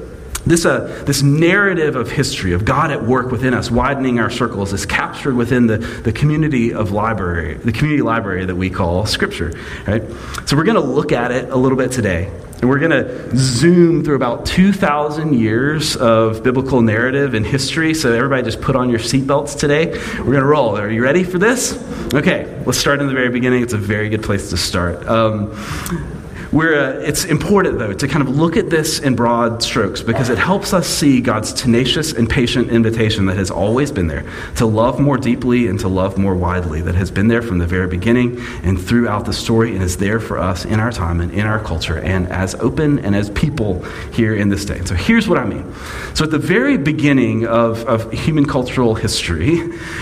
this, 0.50 0.66
uh, 0.66 1.04
this 1.06 1.22
narrative 1.24 1.96
of 1.96 2.12
history, 2.12 2.54
of 2.54 2.66
God 2.66 2.92
at 2.92 3.04
work 3.04 3.32
within 3.32 3.54
us, 3.54 3.70
widening 3.72 4.20
our 4.20 4.30
circles, 4.30 4.74
is 4.74 4.86
captured 4.86 5.36
within 5.36 5.68
the, 5.68 5.77
the 5.77 6.12
community 6.12 6.74
of 6.74 6.92
library, 6.92 7.56
the 7.56 7.72
community 7.72 8.01
library 8.01 8.46
that 8.46 8.56
we 8.56 8.70
call 8.70 9.06
Scripture. 9.06 9.54
Right? 9.86 10.04
So 10.46 10.56
we're 10.56 10.63
going 10.63 10.75
to 10.75 10.82
look 10.82 11.12
at 11.12 11.32
it 11.32 11.50
a 11.50 11.56
little 11.56 11.77
bit 11.77 11.92
today. 11.92 12.32
And 12.60 12.72
we're 12.72 12.80
going 12.80 12.89
to 12.89 13.38
zoom 13.38 14.04
through 14.04 14.16
about 14.16 14.48
2,000 14.48 15.36
years 15.36 15.96
of 15.96 16.42
biblical 16.42 16.82
narrative 16.82 17.36
and 17.36 17.46
history. 17.46 17.94
So, 17.94 18.12
everybody 18.12 18.42
just 18.42 18.62
put 18.62 18.75
on 18.75 18.89
your 18.89 18.98
seatbelts 18.98 19.60
today. 19.60 19.92
We're 20.18 20.24
going 20.24 20.39
to 20.39 20.46
roll. 20.46 20.75
Are 20.75 20.89
you 20.89 21.04
ready 21.04 21.24
for 21.24 21.38
this? 21.38 21.77
Okay, 22.16 22.63
let's 22.66 22.80
start 22.80 23.00
in 23.00 23.06
the 23.06 23.13
very 23.13 23.30
beginning. 23.30 23.62
It's 23.62 23.74
a 23.74 23.77
very 23.77 24.10
good 24.10 24.24
place 24.24 24.50
to 24.50 24.58
start. 24.58 25.06
Um, 25.08 25.51
we're, 26.58 26.74
uh, 26.74 27.00
it's 27.02 27.24
important, 27.26 27.78
though, 27.78 27.94
to 27.94 28.08
kind 28.08 28.28
of 28.28 28.36
look 28.36 28.58
at 28.58 28.72
this 28.72 28.98
in 28.98 29.16
broad 29.16 29.62
strokes 29.62 30.02
because 30.02 30.30
it 30.30 30.40
helps 30.40 30.74
us 30.74 30.88
see 30.88 31.22
God's 31.22 31.54
tenacious 31.54 32.14
and 32.14 32.28
patient 32.28 32.72
invitation 32.72 33.28
that 33.28 33.38
has 33.38 33.52
always 33.52 33.92
been 33.92 34.08
there 34.08 34.26
to 34.56 34.66
love 34.66 35.00
more 35.00 35.18
deeply 35.18 35.68
and 35.68 35.80
to 35.82 35.88
love 35.88 36.18
more 36.18 36.36
widely, 36.36 36.82
that 36.82 36.96
has 36.96 37.12
been 37.12 37.28
there 37.28 37.44
from 37.44 37.60
the 37.60 37.68
very 37.68 37.86
beginning 37.86 38.40
and 38.64 38.82
throughout 38.82 39.26
the 39.26 39.34
story 39.34 39.76
and 39.76 39.84
is 39.84 39.98
there 39.98 40.20
for 40.20 40.40
us 40.40 40.66
in 40.66 40.80
our 40.80 40.92
time 40.92 41.22
and 41.22 41.32
in 41.32 41.46
our 41.46 41.60
culture 41.60 42.00
and 42.00 42.28
as 42.30 42.56
open 42.56 42.98
and 43.06 43.16
as 43.16 43.30
people 43.30 43.84
here 44.12 44.36
in 44.36 44.50
this 44.50 44.66
day. 44.66 44.84
So 44.84 44.96
here's 44.96 45.28
what 45.28 45.38
I 45.38 45.46
mean. 45.46 45.72
So 46.16 46.26
at 46.26 46.32
the 46.32 46.40
very 46.40 46.76
beginning 46.76 47.46
of, 47.46 47.86
of 47.86 48.12
human 48.12 48.48
cultural 48.48 48.96
history, 48.96 49.62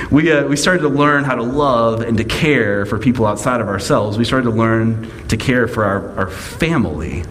we, 0.09 0.31
uh, 0.31 0.47
we 0.47 0.55
started 0.55 0.83
to 0.83 0.89
learn 0.89 1.25
how 1.25 1.35
to 1.35 1.43
love 1.43 2.00
and 2.00 2.17
to 2.17 2.24
care 2.24 2.85
for 2.85 2.97
people 2.97 3.25
outside 3.25 3.59
of 3.59 3.67
ourselves. 3.67 4.17
We 4.17 4.24
started 4.24 4.50
to 4.50 4.55
learn 4.55 5.25
to 5.29 5.38
care 5.38 5.67
for 5.67 5.84
our, 5.84 6.17
our 6.17 6.29
family 6.29 7.24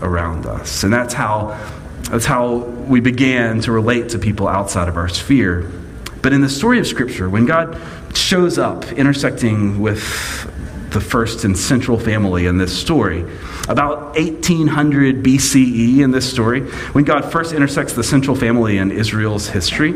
around 0.00 0.46
us. 0.46 0.82
And 0.82 0.92
that's 0.92 1.14
how, 1.14 1.58
that's 2.10 2.26
how 2.26 2.56
we 2.56 3.00
began 3.00 3.60
to 3.62 3.72
relate 3.72 4.10
to 4.10 4.18
people 4.18 4.48
outside 4.48 4.88
of 4.88 4.96
our 4.96 5.08
sphere. 5.08 5.70
But 6.20 6.32
in 6.32 6.40
the 6.40 6.48
story 6.48 6.78
of 6.78 6.86
Scripture, 6.86 7.28
when 7.28 7.46
God 7.46 7.80
shows 8.14 8.58
up 8.58 8.90
intersecting 8.92 9.80
with 9.80 10.00
the 10.90 11.00
first 11.00 11.44
and 11.44 11.56
central 11.58 11.98
family 11.98 12.46
in 12.46 12.58
this 12.58 12.76
story, 12.76 13.24
about 13.68 14.14
1800 14.16 15.22
BCE 15.22 15.98
in 15.98 16.10
this 16.10 16.30
story, 16.30 16.62
when 16.92 17.04
God 17.04 17.32
first 17.32 17.52
intersects 17.52 17.94
the 17.94 18.04
central 18.04 18.36
family 18.36 18.78
in 18.78 18.90
Israel's 18.90 19.48
history, 19.48 19.92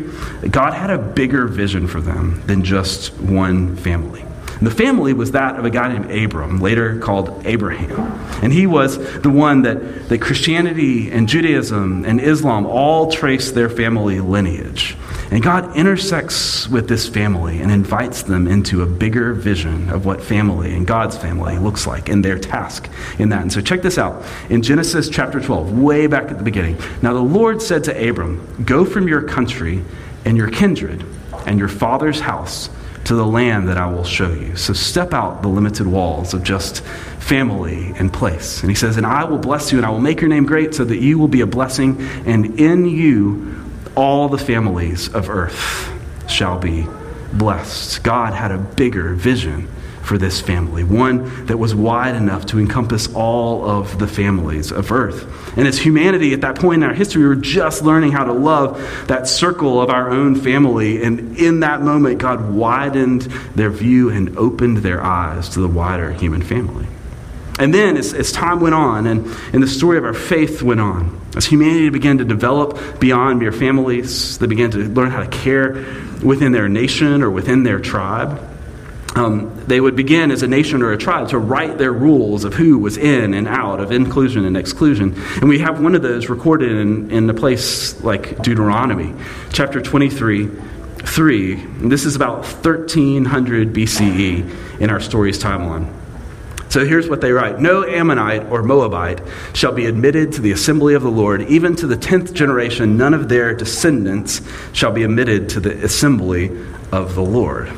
God 0.50 0.72
had 0.72 0.90
a 0.90 0.98
bigger 0.98 1.46
vision 1.46 1.86
for 1.86 2.00
them 2.00 2.42
than 2.46 2.64
just 2.64 3.12
one 3.18 3.76
family. 3.76 4.25
The 4.60 4.70
family 4.70 5.12
was 5.12 5.32
that 5.32 5.56
of 5.56 5.64
a 5.64 5.70
guy 5.70 5.92
named 5.92 6.10
Abram, 6.10 6.60
later 6.60 6.98
called 6.98 7.42
Abraham. 7.46 7.92
And 8.42 8.52
he 8.52 8.66
was 8.66 8.96
the 9.20 9.30
one 9.30 9.62
that, 9.62 10.08
that 10.08 10.20
Christianity 10.20 11.10
and 11.10 11.28
Judaism 11.28 12.04
and 12.04 12.20
Islam 12.20 12.64
all 12.66 13.10
trace 13.10 13.50
their 13.50 13.68
family 13.68 14.20
lineage. 14.20 14.96
And 15.30 15.42
God 15.42 15.76
intersects 15.76 16.68
with 16.68 16.88
this 16.88 17.08
family 17.08 17.60
and 17.60 17.70
invites 17.70 18.22
them 18.22 18.46
into 18.46 18.82
a 18.82 18.86
bigger 18.86 19.34
vision 19.34 19.90
of 19.90 20.06
what 20.06 20.22
family 20.22 20.74
and 20.74 20.86
God's 20.86 21.16
family 21.16 21.58
looks 21.58 21.86
like 21.86 22.08
and 22.08 22.24
their 22.24 22.38
task 22.38 22.88
in 23.18 23.30
that. 23.30 23.42
And 23.42 23.52
so 23.52 23.60
check 23.60 23.82
this 23.82 23.98
out. 23.98 24.24
In 24.48 24.62
Genesis 24.62 25.08
chapter 25.08 25.40
12, 25.40 25.78
way 25.78 26.06
back 26.06 26.30
at 26.30 26.38
the 26.38 26.44
beginning. 26.44 26.78
Now 27.02 27.12
the 27.12 27.20
Lord 27.20 27.60
said 27.60 27.84
to 27.84 28.08
Abram, 28.08 28.64
Go 28.64 28.84
from 28.84 29.08
your 29.08 29.22
country 29.22 29.82
and 30.24 30.36
your 30.36 30.50
kindred 30.50 31.04
and 31.44 31.58
your 31.58 31.68
father's 31.68 32.20
house 32.20 32.70
to 33.06 33.14
the 33.14 33.26
land 33.26 33.68
that 33.68 33.78
I 33.78 33.86
will 33.86 34.04
show 34.04 34.32
you. 34.32 34.56
So 34.56 34.72
step 34.72 35.14
out 35.14 35.42
the 35.42 35.48
limited 35.48 35.86
walls 35.86 36.34
of 36.34 36.42
just 36.42 36.80
family 37.20 37.92
and 37.98 38.12
place. 38.12 38.60
And 38.60 38.70
he 38.70 38.74
says, 38.74 38.96
And 38.96 39.06
I 39.06 39.24
will 39.24 39.38
bless 39.38 39.72
you, 39.72 39.78
and 39.78 39.86
I 39.86 39.90
will 39.90 40.00
make 40.00 40.20
your 40.20 40.28
name 40.28 40.44
great 40.44 40.74
so 40.74 40.84
that 40.84 40.98
you 40.98 41.18
will 41.18 41.28
be 41.28 41.40
a 41.40 41.46
blessing, 41.46 42.00
and 42.26 42.58
in 42.58 42.86
you 42.86 43.64
all 43.94 44.28
the 44.28 44.38
families 44.38 45.08
of 45.14 45.30
earth 45.30 45.90
shall 46.28 46.58
be 46.58 46.86
blessed. 47.32 48.02
God 48.02 48.34
had 48.34 48.50
a 48.50 48.58
bigger 48.58 49.14
vision 49.14 49.68
for 50.06 50.16
this 50.16 50.40
family, 50.40 50.84
one 50.84 51.46
that 51.46 51.58
was 51.58 51.74
wide 51.74 52.14
enough 52.14 52.46
to 52.46 52.60
encompass 52.60 53.12
all 53.12 53.68
of 53.68 53.98
the 53.98 54.06
families 54.06 54.70
of 54.70 54.92
earth. 54.92 55.58
And 55.58 55.66
as 55.66 55.78
humanity 55.78 56.32
at 56.32 56.42
that 56.42 56.60
point 56.60 56.84
in 56.84 56.88
our 56.88 56.94
history, 56.94 57.22
we 57.22 57.28
were 57.28 57.34
just 57.34 57.82
learning 57.82 58.12
how 58.12 58.22
to 58.22 58.32
love 58.32 58.78
that 59.08 59.26
circle 59.26 59.82
of 59.82 59.90
our 59.90 60.10
own 60.10 60.36
family. 60.36 61.02
And 61.02 61.36
in 61.36 61.60
that 61.60 61.82
moment, 61.82 62.18
God 62.18 62.52
widened 62.52 63.22
their 63.56 63.70
view 63.70 64.10
and 64.10 64.38
opened 64.38 64.78
their 64.78 65.02
eyes 65.02 65.48
to 65.50 65.60
the 65.60 65.68
wider 65.68 66.12
human 66.12 66.40
family. 66.40 66.86
And 67.58 67.74
then, 67.74 67.96
as, 67.96 68.14
as 68.14 68.30
time 68.30 68.60
went 68.60 68.76
on 68.76 69.08
and, 69.08 69.26
and 69.52 69.60
the 69.60 69.66
story 69.66 69.98
of 69.98 70.04
our 70.04 70.14
faith 70.14 70.62
went 70.62 70.78
on, 70.78 71.20
as 71.34 71.46
humanity 71.46 71.88
began 71.88 72.18
to 72.18 72.24
develop 72.24 73.00
beyond 73.00 73.40
mere 73.40 73.50
families, 73.50 74.38
they 74.38 74.46
began 74.46 74.70
to 74.70 74.78
learn 74.78 75.10
how 75.10 75.24
to 75.24 75.28
care 75.28 75.84
within 76.22 76.52
their 76.52 76.68
nation 76.68 77.22
or 77.22 77.30
within 77.30 77.64
their 77.64 77.80
tribe. 77.80 78.55
Um, 79.16 79.64
they 79.66 79.80
would 79.80 79.96
begin 79.96 80.30
as 80.30 80.42
a 80.42 80.46
nation 80.46 80.82
or 80.82 80.92
a 80.92 80.98
tribe 80.98 81.30
to 81.30 81.38
write 81.38 81.78
their 81.78 81.92
rules 81.92 82.44
of 82.44 82.52
who 82.52 82.78
was 82.78 82.98
in 82.98 83.32
and 83.32 83.48
out, 83.48 83.80
of 83.80 83.90
inclusion 83.90 84.44
and 84.44 84.58
exclusion. 84.58 85.14
And 85.36 85.48
we 85.48 85.58
have 85.60 85.80
one 85.80 85.94
of 85.94 86.02
those 86.02 86.28
recorded 86.28 86.70
in, 86.72 87.10
in 87.10 87.30
a 87.30 87.34
place 87.34 87.98
like 88.02 88.42
Deuteronomy, 88.42 89.14
chapter 89.54 89.80
23, 89.80 90.50
3. 90.98 91.52
And 91.54 91.90
this 91.90 92.04
is 92.04 92.14
about 92.14 92.44
1300 92.44 93.72
BCE 93.72 94.80
in 94.80 94.90
our 94.90 95.00
story's 95.00 95.42
timeline. 95.42 95.90
So 96.68 96.84
here's 96.84 97.08
what 97.08 97.22
they 97.22 97.32
write 97.32 97.58
No 97.58 97.84
Ammonite 97.84 98.50
or 98.50 98.62
Moabite 98.62 99.22
shall 99.54 99.72
be 99.72 99.86
admitted 99.86 100.32
to 100.32 100.42
the 100.42 100.52
assembly 100.52 100.92
of 100.92 101.02
the 101.02 101.10
Lord, 101.10 101.40
even 101.44 101.74
to 101.76 101.86
the 101.86 101.96
tenth 101.96 102.34
generation, 102.34 102.98
none 102.98 103.14
of 103.14 103.30
their 103.30 103.54
descendants 103.54 104.42
shall 104.74 104.92
be 104.92 105.04
admitted 105.04 105.48
to 105.50 105.60
the 105.60 105.82
assembly 105.82 106.50
of 106.92 107.14
the 107.14 107.22
Lord. 107.22 107.72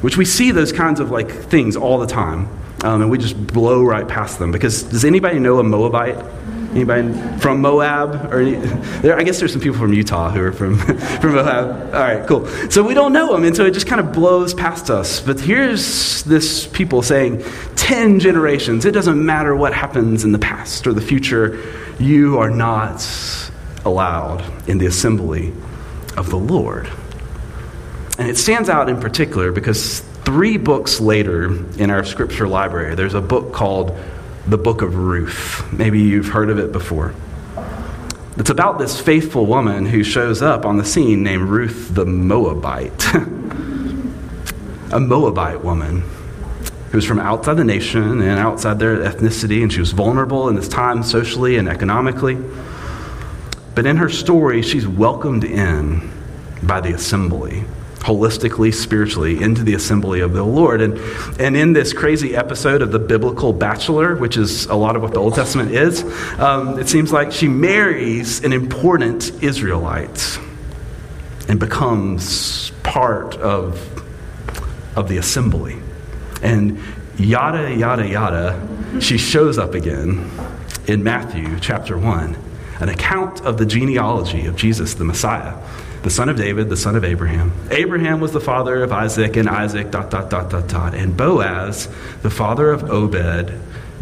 Which 0.00 0.16
we 0.16 0.24
see 0.24 0.50
those 0.50 0.72
kinds 0.72 1.00
of 1.00 1.10
like 1.10 1.30
things 1.30 1.76
all 1.76 1.98
the 1.98 2.06
time, 2.06 2.48
um, 2.82 3.02
and 3.02 3.10
we 3.10 3.18
just 3.18 3.46
blow 3.46 3.84
right 3.84 4.06
past 4.06 4.38
them. 4.38 4.52
Because 4.52 4.82
does 4.82 5.04
anybody 5.04 5.38
know 5.38 5.58
a 5.58 5.64
Moabite? 5.64 6.24
Anybody 6.70 7.12
from 7.38 7.60
Moab? 7.60 8.32
Or 8.32 8.40
any, 8.40 8.54
there, 9.02 9.18
I 9.18 9.24
guess 9.24 9.40
there's 9.40 9.52
some 9.52 9.60
people 9.60 9.78
from 9.78 9.92
Utah 9.92 10.30
who 10.30 10.40
are 10.40 10.52
from, 10.52 10.78
from 11.20 11.34
Moab. 11.34 11.94
All 11.94 12.00
right, 12.00 12.26
cool. 12.26 12.46
So 12.70 12.82
we 12.82 12.94
don't 12.94 13.12
know 13.12 13.32
them, 13.32 13.44
and 13.44 13.54
so 13.54 13.66
it 13.66 13.72
just 13.72 13.86
kind 13.86 14.00
of 14.00 14.12
blows 14.12 14.54
past 14.54 14.88
us. 14.88 15.20
But 15.20 15.40
here's 15.40 16.22
this 16.24 16.66
people 16.66 17.02
saying, 17.02 17.44
10 17.76 18.20
generations, 18.20 18.84
it 18.84 18.92
doesn't 18.92 19.24
matter 19.24 19.54
what 19.56 19.74
happens 19.74 20.24
in 20.24 20.32
the 20.32 20.38
past 20.38 20.86
or 20.86 20.92
the 20.92 21.00
future, 21.00 21.60
you 21.98 22.38
are 22.38 22.50
not 22.50 23.04
allowed 23.84 24.44
in 24.68 24.78
the 24.78 24.86
assembly 24.86 25.52
of 26.16 26.30
the 26.30 26.36
Lord. 26.36 26.88
And 28.20 28.28
it 28.28 28.36
stands 28.36 28.68
out 28.68 28.90
in 28.90 29.00
particular 29.00 29.50
because 29.50 30.00
three 30.26 30.58
books 30.58 31.00
later 31.00 31.46
in 31.78 31.88
our 31.90 32.04
scripture 32.04 32.46
library, 32.46 32.94
there's 32.94 33.14
a 33.14 33.20
book 33.22 33.54
called 33.54 33.98
the 34.46 34.58
book 34.58 34.82
of 34.82 34.94
Ruth. 34.94 35.66
Maybe 35.72 36.00
you've 36.00 36.28
heard 36.28 36.50
of 36.50 36.58
it 36.58 36.70
before. 36.70 37.14
It's 38.36 38.50
about 38.50 38.78
this 38.78 39.00
faithful 39.00 39.46
woman 39.46 39.86
who 39.86 40.04
shows 40.04 40.42
up 40.42 40.66
on 40.66 40.76
the 40.76 40.84
scene 40.84 41.22
named 41.22 41.44
Ruth 41.48 41.94
the 41.94 42.04
Moabite. 42.04 43.06
a 44.92 45.00
Moabite 45.00 45.64
woman 45.64 46.02
who 46.90 46.98
was 46.98 47.06
from 47.06 47.20
outside 47.20 47.54
the 47.54 47.64
nation 47.64 48.20
and 48.20 48.38
outside 48.38 48.78
their 48.78 48.98
ethnicity, 48.98 49.62
and 49.62 49.72
she 49.72 49.80
was 49.80 49.92
vulnerable 49.92 50.50
in 50.50 50.56
this 50.56 50.68
time 50.68 51.02
socially 51.02 51.56
and 51.56 51.70
economically. 51.70 52.36
But 53.74 53.86
in 53.86 53.96
her 53.96 54.10
story, 54.10 54.60
she's 54.60 54.86
welcomed 54.86 55.44
in 55.44 56.12
by 56.62 56.82
the 56.82 56.92
assembly 56.92 57.64
holistically, 58.00 58.72
spiritually, 58.72 59.42
into 59.42 59.62
the 59.62 59.74
assembly 59.74 60.20
of 60.20 60.32
the 60.32 60.42
Lord. 60.42 60.80
And, 60.80 60.98
and 61.38 61.56
in 61.56 61.74
this 61.74 61.92
crazy 61.92 62.34
episode 62.34 62.82
of 62.82 62.92
the 62.92 62.98
biblical 62.98 63.52
bachelor, 63.52 64.16
which 64.16 64.36
is 64.36 64.66
a 64.66 64.74
lot 64.74 64.96
of 64.96 65.02
what 65.02 65.12
the 65.12 65.20
Old 65.20 65.34
Testament 65.34 65.70
is, 65.72 66.02
um, 66.38 66.78
it 66.78 66.88
seems 66.88 67.12
like 67.12 67.30
she 67.30 67.46
marries 67.46 68.42
an 68.42 68.52
important 68.52 69.42
Israelite 69.42 70.38
and 71.48 71.60
becomes 71.60 72.70
part 72.82 73.36
of, 73.36 73.78
of 74.96 75.08
the 75.08 75.18
assembly. 75.18 75.78
And 76.42 76.78
yada, 77.18 77.74
yada, 77.74 78.08
yada, 78.08 79.00
she 79.00 79.18
shows 79.18 79.58
up 79.58 79.74
again 79.74 80.30
in 80.86 81.04
Matthew 81.04 81.60
chapter 81.60 81.98
1, 81.98 82.36
an 82.80 82.88
account 82.88 83.42
of 83.42 83.58
the 83.58 83.66
genealogy 83.66 84.46
of 84.46 84.56
Jesus 84.56 84.94
the 84.94 85.04
Messiah 85.04 85.54
the 86.02 86.10
son 86.10 86.28
of 86.28 86.36
David, 86.36 86.68
the 86.68 86.76
son 86.76 86.96
of 86.96 87.04
Abraham. 87.04 87.52
Abraham 87.70 88.20
was 88.20 88.32
the 88.32 88.40
father 88.40 88.82
of 88.82 88.92
Isaac, 88.92 89.36
and 89.36 89.48
Isaac, 89.48 89.90
dot, 89.90 90.10
dot, 90.10 90.30
dot, 90.30 90.50
dot, 90.50 90.68
dot. 90.68 90.94
And 90.94 91.16
Boaz, 91.16 91.88
the 92.22 92.30
father 92.30 92.70
of 92.70 92.90
Obed 92.90 93.52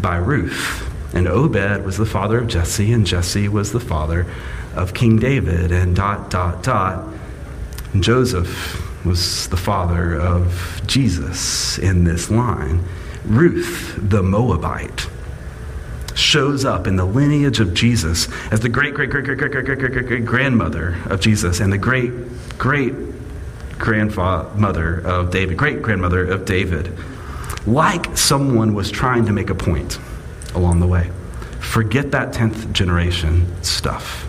by 0.01 0.17
Ruth. 0.17 0.85
And 1.13 1.27
Obed 1.27 1.83
was 1.83 1.97
the 1.97 2.05
father 2.05 2.39
of 2.39 2.47
Jesse, 2.47 2.93
and 2.93 3.05
Jesse 3.05 3.47
was 3.47 3.71
the 3.71 3.79
father 3.79 4.25
of 4.75 4.93
King 4.93 5.17
David, 5.17 5.71
and 5.71 5.95
dot, 5.95 6.29
dot, 6.29 6.63
dot. 6.63 7.05
And 7.93 8.03
Joseph 8.03 9.05
was 9.05 9.47
the 9.47 9.57
father 9.57 10.13
of 10.13 10.81
Jesus 10.85 11.77
in 11.79 12.03
this 12.03 12.29
line. 12.29 12.83
Ruth, 13.25 13.95
the 13.97 14.23
Moabite 14.23 15.09
shows 16.15 16.65
up 16.65 16.87
in 16.87 16.95
the 16.95 17.05
lineage 17.05 17.59
of 17.59 17.73
Jesus 17.73 18.27
as 18.51 18.59
the 18.59 18.69
great, 18.69 18.93
great, 18.93 19.09
great, 19.09 19.25
great, 19.25 19.37
great, 19.37 19.51
great, 19.51 19.65
great, 19.65 19.91
great, 19.91 20.07
great, 20.07 20.25
grandmother 20.25 20.97
of 21.09 21.19
Jesus 21.19 21.59
and 21.59 21.71
the 21.71 21.77
great, 21.77 22.11
great 22.57 22.93
grandmother 23.77 24.99
of 24.99 25.31
David, 25.31 25.57
great 25.57 25.81
grandmother 25.81 26.25
of 26.25 26.45
David, 26.45 26.97
like 27.65 28.17
someone 28.17 28.73
was 28.73 28.91
trying 28.91 29.25
to 29.25 29.31
make 29.31 29.49
a 29.49 29.55
point 29.55 29.99
along 30.55 30.79
the 30.79 30.87
way. 30.87 31.09
Forget 31.59 32.11
that 32.11 32.33
10th 32.33 32.71
generation 32.73 33.61
stuff. 33.63 34.25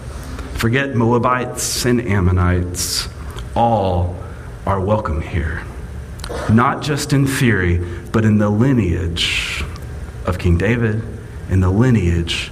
Forget 0.55 0.95
Moabites 0.95 1.85
and 1.85 2.01
Ammonites. 2.01 3.09
All 3.57 4.17
are 4.67 4.81
welcome 4.81 5.21
here. 5.21 5.63
Not 6.51 6.83
just 6.83 7.13
in 7.13 7.27
theory, 7.27 7.79
but 8.13 8.25
in 8.25 8.39
the 8.39 8.51
lineage 8.51 9.65
of 10.27 10.39
King 10.39 10.59
David 10.59 11.03
in 11.51 11.61
the 11.61 11.71
lineage 11.71 12.51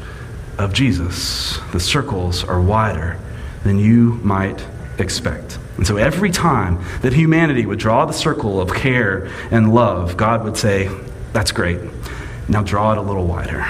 of 0.58 0.72
Jesus. 0.72 1.58
The 1.72 1.80
circles 1.80 2.44
are 2.44 2.60
wider 2.60 3.18
than 3.62 3.78
you 3.78 4.14
might 4.24 4.64
expect. 4.98 5.58
And 5.76 5.86
so 5.86 5.96
every 5.96 6.30
time 6.30 6.84
that 7.02 7.12
humanity 7.12 7.64
would 7.64 7.78
draw 7.78 8.04
the 8.04 8.12
circle 8.12 8.60
of 8.60 8.74
care 8.74 9.30
and 9.52 9.72
love, 9.72 10.16
God 10.16 10.42
would 10.42 10.56
say, 10.56 10.90
That's 11.32 11.52
great. 11.52 11.78
Now 12.48 12.62
draw 12.62 12.92
it 12.92 12.98
a 12.98 13.02
little 13.02 13.26
wider. 13.26 13.64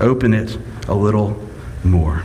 Open 0.00 0.34
it 0.34 0.58
a 0.86 0.94
little 0.94 1.40
more. 1.82 2.22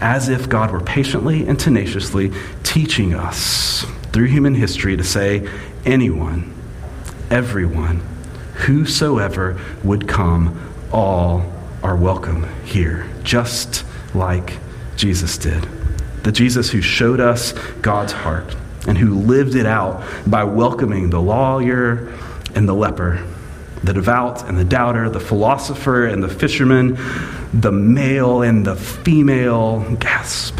As 0.00 0.28
if 0.28 0.48
God 0.48 0.70
were 0.70 0.80
patiently 0.80 1.48
and 1.48 1.58
tenaciously 1.58 2.32
teaching 2.62 3.14
us 3.14 3.86
through 4.12 4.26
human 4.26 4.54
history 4.54 4.96
to 4.96 5.04
say, 5.04 5.48
Anyone, 5.86 6.54
everyone, 7.30 8.00
whosoever 8.66 9.58
would 9.82 10.06
come 10.06 10.67
all 10.92 11.44
are 11.82 11.96
welcome 11.96 12.46
here, 12.64 13.08
just 13.22 13.84
like 14.14 14.58
Jesus 14.96 15.38
did. 15.38 15.66
The 16.22 16.32
Jesus 16.32 16.70
who 16.70 16.80
showed 16.80 17.20
us 17.20 17.52
God's 17.82 18.12
heart 18.12 18.56
and 18.86 18.96
who 18.96 19.14
lived 19.14 19.54
it 19.54 19.66
out 19.66 20.02
by 20.26 20.44
welcoming 20.44 21.10
the 21.10 21.20
lawyer 21.20 22.12
and 22.54 22.68
the 22.68 22.74
leper, 22.74 23.24
the 23.84 23.92
devout 23.92 24.44
and 24.48 24.58
the 24.58 24.64
doubter, 24.64 25.08
the 25.08 25.20
philosopher 25.20 26.06
and 26.06 26.22
the 26.22 26.28
fisherman, 26.28 26.98
the 27.52 27.72
male 27.72 28.42
and 28.42 28.66
the 28.66 28.76
female, 28.76 29.80
gasp, 29.96 30.58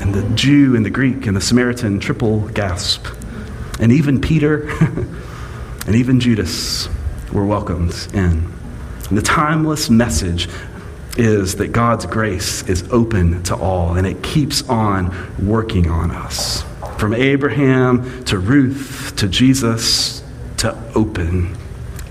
and 0.00 0.14
the 0.14 0.28
Jew 0.34 0.76
and 0.76 0.84
the 0.84 0.90
Greek 0.90 1.26
and 1.26 1.36
the 1.36 1.40
Samaritan, 1.40 2.00
triple 2.00 2.48
gasp. 2.48 3.06
And 3.80 3.92
even 3.92 4.20
Peter 4.20 4.68
and 5.86 5.94
even 5.94 6.20
Judas 6.20 6.88
were 7.32 7.46
welcomed 7.46 8.08
in. 8.12 8.57
The 9.10 9.22
timeless 9.22 9.88
message 9.88 10.48
is 11.16 11.56
that 11.56 11.72
God's 11.72 12.04
grace 12.04 12.62
is 12.68 12.88
open 12.92 13.42
to 13.44 13.56
all 13.56 13.96
and 13.96 14.06
it 14.06 14.22
keeps 14.22 14.68
on 14.68 15.46
working 15.46 15.90
on 15.90 16.10
us. 16.10 16.62
From 16.98 17.14
Abraham 17.14 18.24
to 18.24 18.38
Ruth 18.38 19.14
to 19.16 19.28
Jesus 19.28 20.22
to 20.58 20.76
open 20.94 21.56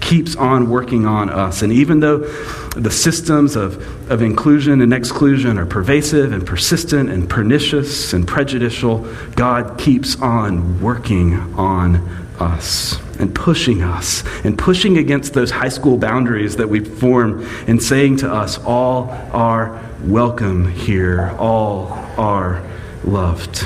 keeps 0.02 0.36
on 0.38 0.70
working 0.70 1.06
on 1.06 1.30
us. 1.30 1.62
And 1.62 1.72
even 1.72 2.00
though 2.00 2.20
the 2.20 2.90
systems 2.90 3.56
of, 3.56 4.10
of 4.10 4.22
inclusion 4.22 4.82
and 4.82 4.94
exclusion 4.94 5.58
are 5.58 5.66
pervasive 5.66 6.32
and 6.32 6.48
persistent 6.48 7.10
and 7.10 7.30
pernicious 7.30 8.14
and 8.14 8.28
prejudicial, 8.28 9.06
God 9.36 9.78
keeps 9.78 10.20
on 10.22 10.82
working 10.82 11.36
on 11.56 11.98
us 12.40 12.98
and 13.20 13.34
pushing 13.34 13.82
us 13.82 14.24
and 14.44 14.58
pushing 14.58 14.98
against 14.98 15.34
those 15.34 15.52
high 15.52 15.70
school 15.70 15.98
boundaries 15.98 16.58
that 16.58 16.70
we 16.70 16.80
form 16.80 17.46
and 17.68 17.82
saying 17.82 18.18
to 18.18 18.32
us, 18.32 18.58
all 18.60 19.10
are 19.32 19.84
welcome 20.04 20.70
here, 20.72 21.36
all 21.40 21.92
are 22.18 22.64
loved. 23.04 23.66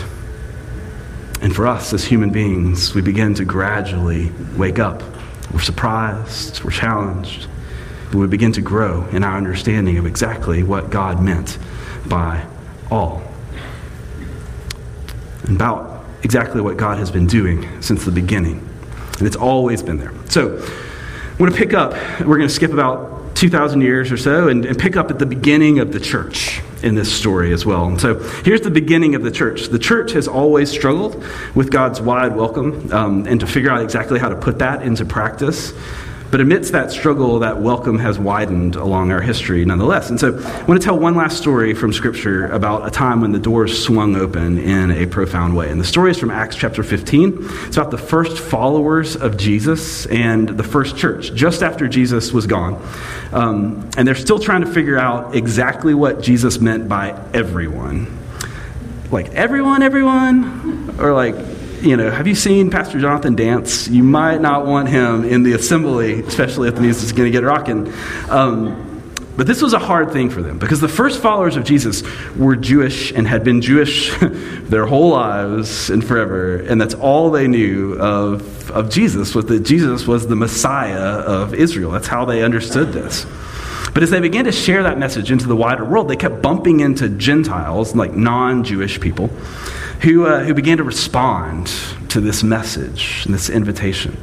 And 1.41 1.55
for 1.55 1.67
us 1.67 1.91
as 1.93 2.05
human 2.05 2.29
beings, 2.29 2.93
we 2.93 3.01
begin 3.01 3.34
to 3.36 3.46
gradually 3.46 4.31
wake 4.55 4.79
up. 4.79 5.01
We're 5.51 5.60
surprised, 5.60 6.63
we're 6.63 6.72
challenged, 6.72 7.48
but 8.12 8.20
we 8.20 8.27
begin 8.27 8.51
to 8.53 8.62
grow 8.62 9.05
in 9.08 9.24
our 9.24 9.38
understanding 9.38 9.98
of 9.98 10.05
exactly 10.05 10.63
what 10.63 10.89
God 10.89 11.22
meant 11.22 11.58
by 12.08 12.46
all. 12.89 13.24
And 15.43 15.55
about 15.55 16.05
exactly 16.24 16.62
what 16.62 16.77
God 16.77 17.00
has 17.00 17.10
been 17.10 17.25
doing 17.25 17.81
since 17.81 18.05
the 18.05 18.12
beginning. 18.12 18.71
And 19.22 19.28
it's 19.28 19.36
always 19.36 19.84
been 19.84 20.00
there. 20.00 20.13
So, 20.30 20.58
I'm 20.58 21.38
going 21.38 21.51
to 21.51 21.58
pick 21.58 21.75
up, 21.75 21.94
we're 22.22 22.38
going 22.38 22.48
to 22.48 22.50
skip 22.50 22.74
about 22.74 23.36
2,000 23.36 23.82
years 23.82 24.12
or 24.12 24.18
so 24.18 24.48
and, 24.48 24.66
and 24.66 24.80
pick 24.80 24.96
up 24.96 25.12
at 25.12 25.20
the 25.20 25.28
beginning 25.28 25.78
of 25.78 25.94
the 25.94 26.00
church 26.00 26.60
in 26.82 26.96
this 26.96 27.16
story 27.16 27.54
as 27.54 27.66
well. 27.66 27.86
And 27.86 28.01
so 28.01 28.20
here's 28.44 28.62
the 28.62 28.72
beginning 28.72 29.13
of 29.13 29.22
the 29.22 29.32
church. 29.32 29.68
The 29.68 29.80
church 29.80 30.12
has 30.13 30.28
always 30.28 30.72
struggled 30.72 31.24
with 31.56 31.72
God's 31.72 32.01
wide 32.01 32.36
welcome 32.36 32.92
um, 32.92 33.28
and 33.28 33.40
to 33.40 33.48
figure 33.48 33.70
out 33.70 33.82
exactly 33.84 34.20
how 34.20 34.30
to 34.30 34.36
put 34.36 34.60
that 34.60 34.82
into 34.82 35.06
practice. 35.06 35.74
But 36.31 36.39
amidst 36.39 36.71
that 36.71 36.91
struggle, 36.91 37.39
that 37.39 37.59
welcome 37.59 38.00
has 38.00 38.17
widened 38.17 38.77
along 38.77 39.11
our 39.11 39.19
history 39.19 39.65
nonetheless. 39.65 40.09
And 40.09 40.17
so 40.17 40.29
I 40.29 40.63
want 40.63 40.81
to 40.81 40.85
tell 40.85 40.97
one 40.97 41.13
last 41.13 41.38
story 41.38 41.73
from 41.73 41.91
Scripture 41.91 42.47
about 42.47 42.88
a 42.88 42.89
time 42.89 43.19
when 43.19 43.33
the 43.33 43.39
doors 43.39 43.83
swung 43.83 44.15
open 44.15 44.57
in 44.57 44.91
a 44.91 45.05
profound 45.07 45.57
way. 45.57 45.69
And 45.69 45.77
the 45.79 45.85
story 45.85 46.09
is 46.09 46.17
from 46.17 46.31
Acts 46.31 46.55
chapter 46.55 46.83
15. 46.83 47.35
It's 47.65 47.75
about 47.75 47.91
the 47.91 47.97
first 47.97 48.38
followers 48.38 49.17
of 49.17 49.35
Jesus 49.35 50.05
and 50.05 50.47
the 50.47 50.63
first 50.63 50.95
church, 50.95 51.33
just 51.33 51.61
after 51.63 51.89
Jesus 51.89 52.31
was 52.31 52.47
gone. 52.47 52.81
Um, 53.33 53.89
and 53.97 54.07
they're 54.07 54.15
still 54.15 54.39
trying 54.39 54.61
to 54.61 54.71
figure 54.71 54.97
out 54.97 55.35
exactly 55.35 55.93
what 55.93 56.21
Jesus 56.21 56.61
meant 56.61 56.88
by 56.88 57.21
everyone. 57.33 58.19
Like, 59.11 59.33
everyone, 59.33 59.83
everyone? 59.83 60.95
Or 60.97 61.11
like, 61.13 61.35
you 61.81 61.97
know, 61.97 62.11
have 62.11 62.27
you 62.27 62.35
seen 62.35 62.69
Pastor 62.69 63.00
Jonathan 63.00 63.35
dance? 63.35 63.88
You 63.88 64.03
might 64.03 64.39
not 64.39 64.65
want 64.65 64.89
him 64.89 65.24
in 65.24 65.44
the 65.44 65.53
assembly, 65.53 66.22
especially 66.22 66.70
if 66.70 66.75
the 66.75 66.81
music 66.81 67.05
is 67.05 67.11
going 67.11 67.31
to 67.31 67.31
get 67.31 67.44
rocking. 67.44 67.91
Um, 68.29 68.87
but 69.35 69.48
this 69.48 69.61
was 69.61 69.74
a 69.74 69.79
hard 69.79 70.11
thing 70.11 70.29
for 70.29 70.44
them 70.44 70.59
because 70.59 70.81
the 70.81 70.87
first 70.87 71.22
followers 71.22 71.55
of 71.55 71.63
Jesus 71.63 72.03
were 72.35 72.55
Jewish 72.55 73.11
and 73.11 73.27
had 73.27 73.44
been 73.44 73.61
Jewish 73.61 74.15
their 74.20 74.85
whole 74.85 75.09
lives 75.09 75.89
and 75.89 76.05
forever. 76.05 76.57
And 76.57 76.79
that's 76.79 76.94
all 76.94 77.31
they 77.31 77.48
knew 77.48 77.94
of, 77.94 78.70
of 78.70 78.91
Jesus 78.91 79.33
was 79.33 79.46
that 79.46 79.61
Jesus 79.61 80.05
was 80.05 80.27
the 80.27 80.35
Messiah 80.35 81.00
of 81.00 81.55
Israel. 81.55 81.91
That's 81.91 82.07
how 82.07 82.25
they 82.25 82.44
understood 82.44 82.94
this. 82.94 83.25
But 83.94 84.03
as 84.03 84.11
they 84.11 84.20
began 84.20 84.46
to 84.46 84.51
share 84.51 84.83
that 84.83 85.00
message 85.00 85.31
into 85.31 85.48
the 85.48 85.55
wider 85.55 85.85
world, 85.85 86.07
they 86.07 86.15
kept 86.15 86.41
bumping 86.41 86.81
into 86.81 87.09
Gentiles, 87.09 87.96
like 87.96 88.13
non 88.13 88.63
Jewish 88.63 89.00
people 89.00 89.29
who, 90.01 90.25
uh, 90.25 90.44
who 90.44 90.53
began 90.53 90.77
to 90.77 90.83
respond 90.83 91.72
to 92.09 92.20
this 92.20 92.44
message 92.44 93.24
and 93.25 93.33
this 93.33 93.50
invitation 93.50 94.18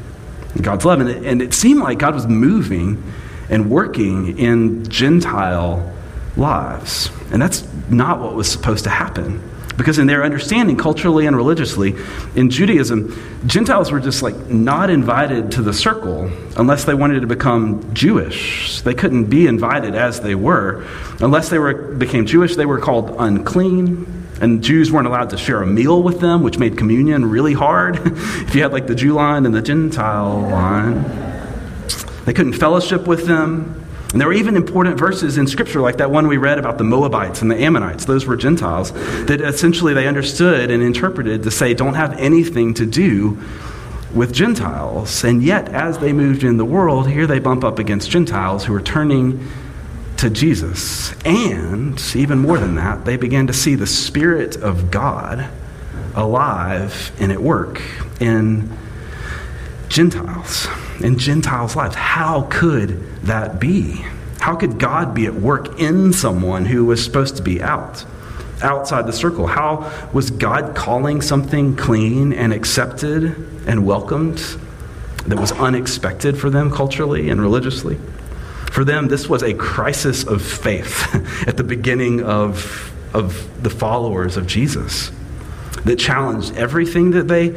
and 0.54 0.64
God's 0.64 0.84
love. 0.84 1.00
And 1.00 1.08
it, 1.08 1.24
and 1.24 1.40
it 1.40 1.54
seemed 1.54 1.80
like 1.80 1.98
God 1.98 2.14
was 2.14 2.26
moving 2.26 3.02
and 3.48 3.70
working 3.70 4.38
in 4.38 4.88
Gentile 4.88 5.92
lives. 6.36 7.10
And 7.32 7.40
that's 7.40 7.66
not 7.88 8.20
what 8.20 8.34
was 8.34 8.50
supposed 8.50 8.84
to 8.84 8.90
happen. 8.90 9.42
Because 9.76 10.00
in 10.00 10.08
their 10.08 10.24
understanding, 10.24 10.76
culturally 10.76 11.26
and 11.26 11.36
religiously, 11.36 11.94
in 12.34 12.50
Judaism, 12.50 13.16
Gentiles 13.46 13.92
were 13.92 14.00
just 14.00 14.22
like 14.22 14.34
not 14.48 14.90
invited 14.90 15.52
to 15.52 15.62
the 15.62 15.72
circle 15.72 16.28
unless 16.56 16.84
they 16.84 16.94
wanted 16.94 17.20
to 17.20 17.28
become 17.28 17.94
Jewish. 17.94 18.80
They 18.80 18.94
couldn't 18.94 19.26
be 19.26 19.46
invited 19.46 19.94
as 19.94 20.20
they 20.20 20.34
were. 20.34 20.84
Unless 21.20 21.50
they 21.50 21.60
were, 21.60 21.74
became 21.74 22.26
Jewish, 22.26 22.56
they 22.56 22.66
were 22.66 22.80
called 22.80 23.14
unclean 23.20 24.27
and 24.40 24.62
Jews 24.62 24.92
weren't 24.92 25.06
allowed 25.06 25.30
to 25.30 25.38
share 25.38 25.62
a 25.62 25.66
meal 25.66 26.02
with 26.02 26.20
them, 26.20 26.42
which 26.42 26.58
made 26.58 26.76
communion 26.76 27.28
really 27.28 27.54
hard. 27.54 27.96
if 28.06 28.54
you 28.54 28.62
had 28.62 28.72
like 28.72 28.86
the 28.86 28.94
Jew 28.94 29.12
line 29.14 29.46
and 29.46 29.54
the 29.54 29.62
Gentile 29.62 30.40
line, 30.40 31.04
they 32.24 32.32
couldn't 32.32 32.54
fellowship 32.54 33.06
with 33.06 33.26
them. 33.26 33.84
And 34.12 34.20
there 34.20 34.28
were 34.28 34.34
even 34.34 34.56
important 34.56 34.98
verses 34.98 35.36
in 35.36 35.46
Scripture, 35.46 35.80
like 35.80 35.98
that 35.98 36.10
one 36.10 36.28
we 36.28 36.38
read 36.38 36.58
about 36.58 36.78
the 36.78 36.84
Moabites 36.84 37.42
and 37.42 37.50
the 37.50 37.56
Ammonites. 37.56 38.06
Those 38.06 38.24
were 38.24 38.36
Gentiles 38.36 38.92
that 39.26 39.42
essentially 39.42 39.92
they 39.92 40.06
understood 40.06 40.70
and 40.70 40.82
interpreted 40.82 41.42
to 41.42 41.50
say, 41.50 41.74
don't 41.74 41.94
have 41.94 42.18
anything 42.18 42.72
to 42.74 42.86
do 42.86 43.38
with 44.14 44.32
Gentiles. 44.32 45.24
And 45.24 45.42
yet, 45.42 45.68
as 45.68 45.98
they 45.98 46.14
moved 46.14 46.42
in 46.42 46.56
the 46.56 46.64
world, 46.64 47.10
here 47.10 47.26
they 47.26 47.38
bump 47.38 47.64
up 47.64 47.78
against 47.78 48.10
Gentiles 48.10 48.64
who 48.64 48.74
are 48.74 48.80
turning 48.80 49.46
to 50.18 50.28
Jesus. 50.28 51.12
And 51.24 52.00
even 52.14 52.38
more 52.38 52.58
than 52.58 52.74
that, 52.74 53.04
they 53.04 53.16
began 53.16 53.46
to 53.46 53.52
see 53.52 53.74
the 53.74 53.86
Spirit 53.86 54.56
of 54.56 54.90
God 54.90 55.48
alive 56.14 57.12
and 57.20 57.30
at 57.30 57.40
work 57.40 57.80
in 58.20 58.76
Gentiles, 59.88 60.66
in 61.00 61.18
Gentiles' 61.18 61.76
lives. 61.76 61.94
How 61.94 62.42
could 62.50 63.00
that 63.22 63.60
be? 63.60 64.04
How 64.40 64.56
could 64.56 64.78
God 64.78 65.14
be 65.14 65.26
at 65.26 65.34
work 65.34 65.80
in 65.80 66.12
someone 66.12 66.64
who 66.64 66.84
was 66.84 67.02
supposed 67.02 67.36
to 67.36 67.42
be 67.42 67.62
out, 67.62 68.04
outside 68.60 69.06
the 69.06 69.12
circle? 69.12 69.46
How 69.46 70.08
was 70.12 70.30
God 70.30 70.74
calling 70.74 71.22
something 71.22 71.76
clean 71.76 72.32
and 72.32 72.52
accepted 72.52 73.24
and 73.66 73.86
welcomed 73.86 74.38
that 75.26 75.38
was 75.38 75.52
unexpected 75.52 76.38
for 76.38 76.50
them 76.50 76.72
culturally 76.72 77.30
and 77.30 77.40
religiously? 77.40 77.98
For 78.78 78.84
them, 78.84 79.08
this 79.08 79.28
was 79.28 79.42
a 79.42 79.54
crisis 79.54 80.22
of 80.22 80.40
faith 80.40 81.12
at 81.48 81.56
the 81.56 81.64
beginning 81.64 82.22
of, 82.22 82.94
of 83.12 83.60
the 83.60 83.70
followers 83.70 84.36
of 84.36 84.46
Jesus 84.46 85.10
that 85.84 85.98
challenged 85.98 86.56
everything 86.56 87.10
that 87.10 87.26
they 87.26 87.48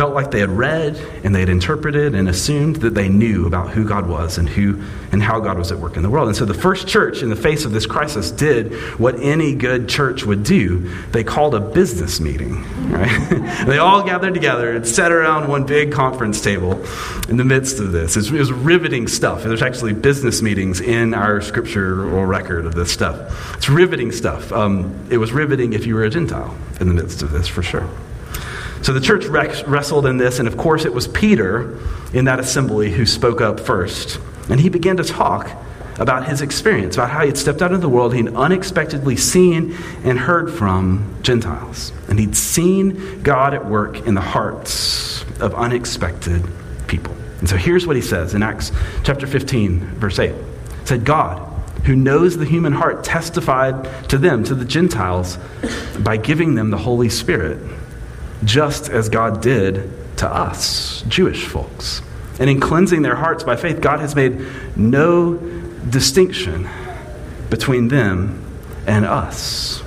felt 0.00 0.14
like 0.14 0.30
they 0.30 0.40
had 0.40 0.48
read 0.48 0.96
and 1.24 1.34
they 1.34 1.40
had 1.40 1.50
interpreted 1.50 2.14
and 2.14 2.26
assumed 2.26 2.76
that 2.76 2.94
they 2.94 3.06
knew 3.06 3.46
about 3.46 3.68
who 3.68 3.84
God 3.84 4.08
was 4.08 4.38
and 4.38 4.48
who 4.48 4.82
and 5.12 5.22
how 5.22 5.40
God 5.40 5.58
was 5.58 5.70
at 5.70 5.78
work 5.78 5.98
in 5.98 6.02
the 6.02 6.08
world. 6.08 6.26
And 6.28 6.34
so 6.34 6.46
the 6.46 6.54
first 6.54 6.88
church 6.88 7.20
in 7.22 7.28
the 7.28 7.36
face 7.36 7.66
of 7.66 7.72
this 7.72 7.84
crisis 7.84 8.30
did 8.30 8.72
what 8.98 9.20
any 9.20 9.54
good 9.54 9.90
church 9.90 10.24
would 10.24 10.42
do. 10.42 10.88
They 11.10 11.22
called 11.22 11.54
a 11.54 11.60
business 11.60 12.18
meeting, 12.18 12.62
right? 12.90 13.66
they 13.66 13.76
all 13.76 14.02
gathered 14.02 14.32
together 14.32 14.74
and 14.74 14.88
sat 14.88 15.12
around 15.12 15.48
one 15.50 15.66
big 15.66 15.92
conference 15.92 16.40
table 16.40 16.82
in 17.28 17.36
the 17.36 17.44
midst 17.44 17.78
of 17.78 17.92
this. 17.92 18.16
It 18.16 18.32
was 18.32 18.50
riveting 18.50 19.06
stuff. 19.06 19.42
There's 19.42 19.60
actually 19.60 19.92
business 19.92 20.40
meetings 20.40 20.80
in 20.80 21.12
our 21.12 21.42
scriptural 21.42 22.24
record 22.24 22.64
of 22.64 22.74
this 22.74 22.90
stuff. 22.90 23.54
It's 23.58 23.68
riveting 23.68 24.12
stuff. 24.12 24.50
Um, 24.50 25.08
it 25.10 25.18
was 25.18 25.30
riveting 25.30 25.74
if 25.74 25.84
you 25.84 25.94
were 25.94 26.04
a 26.04 26.10
Gentile 26.10 26.56
in 26.80 26.88
the 26.88 26.94
midst 26.94 27.20
of 27.20 27.32
this, 27.32 27.46
for 27.46 27.62
sure. 27.62 27.86
So 28.82 28.92
the 28.92 29.00
church 29.00 29.26
wrestled 29.26 30.06
in 30.06 30.16
this, 30.16 30.38
and 30.38 30.48
of 30.48 30.56
course, 30.56 30.84
it 30.84 30.94
was 30.94 31.06
Peter 31.06 31.78
in 32.14 32.24
that 32.24 32.40
assembly 32.40 32.90
who 32.90 33.04
spoke 33.04 33.40
up 33.40 33.60
first. 33.60 34.18
And 34.48 34.58
he 34.58 34.68
began 34.68 34.96
to 34.96 35.04
talk 35.04 35.50
about 35.98 36.26
his 36.26 36.40
experience, 36.40 36.96
about 36.96 37.10
how 37.10 37.20
he 37.20 37.26
had 37.26 37.36
stepped 37.36 37.60
out 37.60 37.72
into 37.72 37.82
the 37.82 37.88
world, 37.88 38.14
he'd 38.14 38.34
unexpectedly 38.34 39.16
seen 39.16 39.76
and 40.02 40.18
heard 40.18 40.50
from 40.50 41.14
Gentiles. 41.20 41.92
And 42.08 42.18
he'd 42.18 42.34
seen 42.34 43.22
God 43.22 43.52
at 43.52 43.66
work 43.66 44.06
in 44.06 44.14
the 44.14 44.20
hearts 44.22 45.22
of 45.40 45.54
unexpected 45.54 46.42
people. 46.86 47.14
And 47.40 47.48
so 47.48 47.56
here's 47.56 47.86
what 47.86 47.96
he 47.96 48.02
says 48.02 48.34
in 48.34 48.42
Acts 48.42 48.72
chapter 49.04 49.26
15, 49.26 49.80
verse 49.96 50.18
8. 50.18 50.30
It 50.30 50.36
said, 50.84 51.04
God, 51.04 51.46
who 51.84 51.94
knows 51.94 52.38
the 52.38 52.46
human 52.46 52.72
heart, 52.72 53.04
testified 53.04 54.08
to 54.08 54.16
them, 54.16 54.42
to 54.44 54.54
the 54.54 54.64
Gentiles, 54.64 55.38
by 55.98 56.16
giving 56.16 56.54
them 56.54 56.70
the 56.70 56.78
Holy 56.78 57.10
Spirit 57.10 57.58
just 58.44 58.88
as 58.88 59.08
God 59.08 59.40
did 59.40 59.90
to 60.18 60.28
us, 60.28 61.02
Jewish 61.08 61.46
folks. 61.46 62.02
And 62.38 62.48
in 62.48 62.60
cleansing 62.60 63.02
their 63.02 63.16
hearts 63.16 63.44
by 63.44 63.56
faith, 63.56 63.80
God 63.80 64.00
has 64.00 64.14
made 64.14 64.40
no 64.76 65.36
distinction 65.88 66.68
between 67.50 67.88
them 67.88 68.42
and 68.86 69.04
us. 69.04 69.82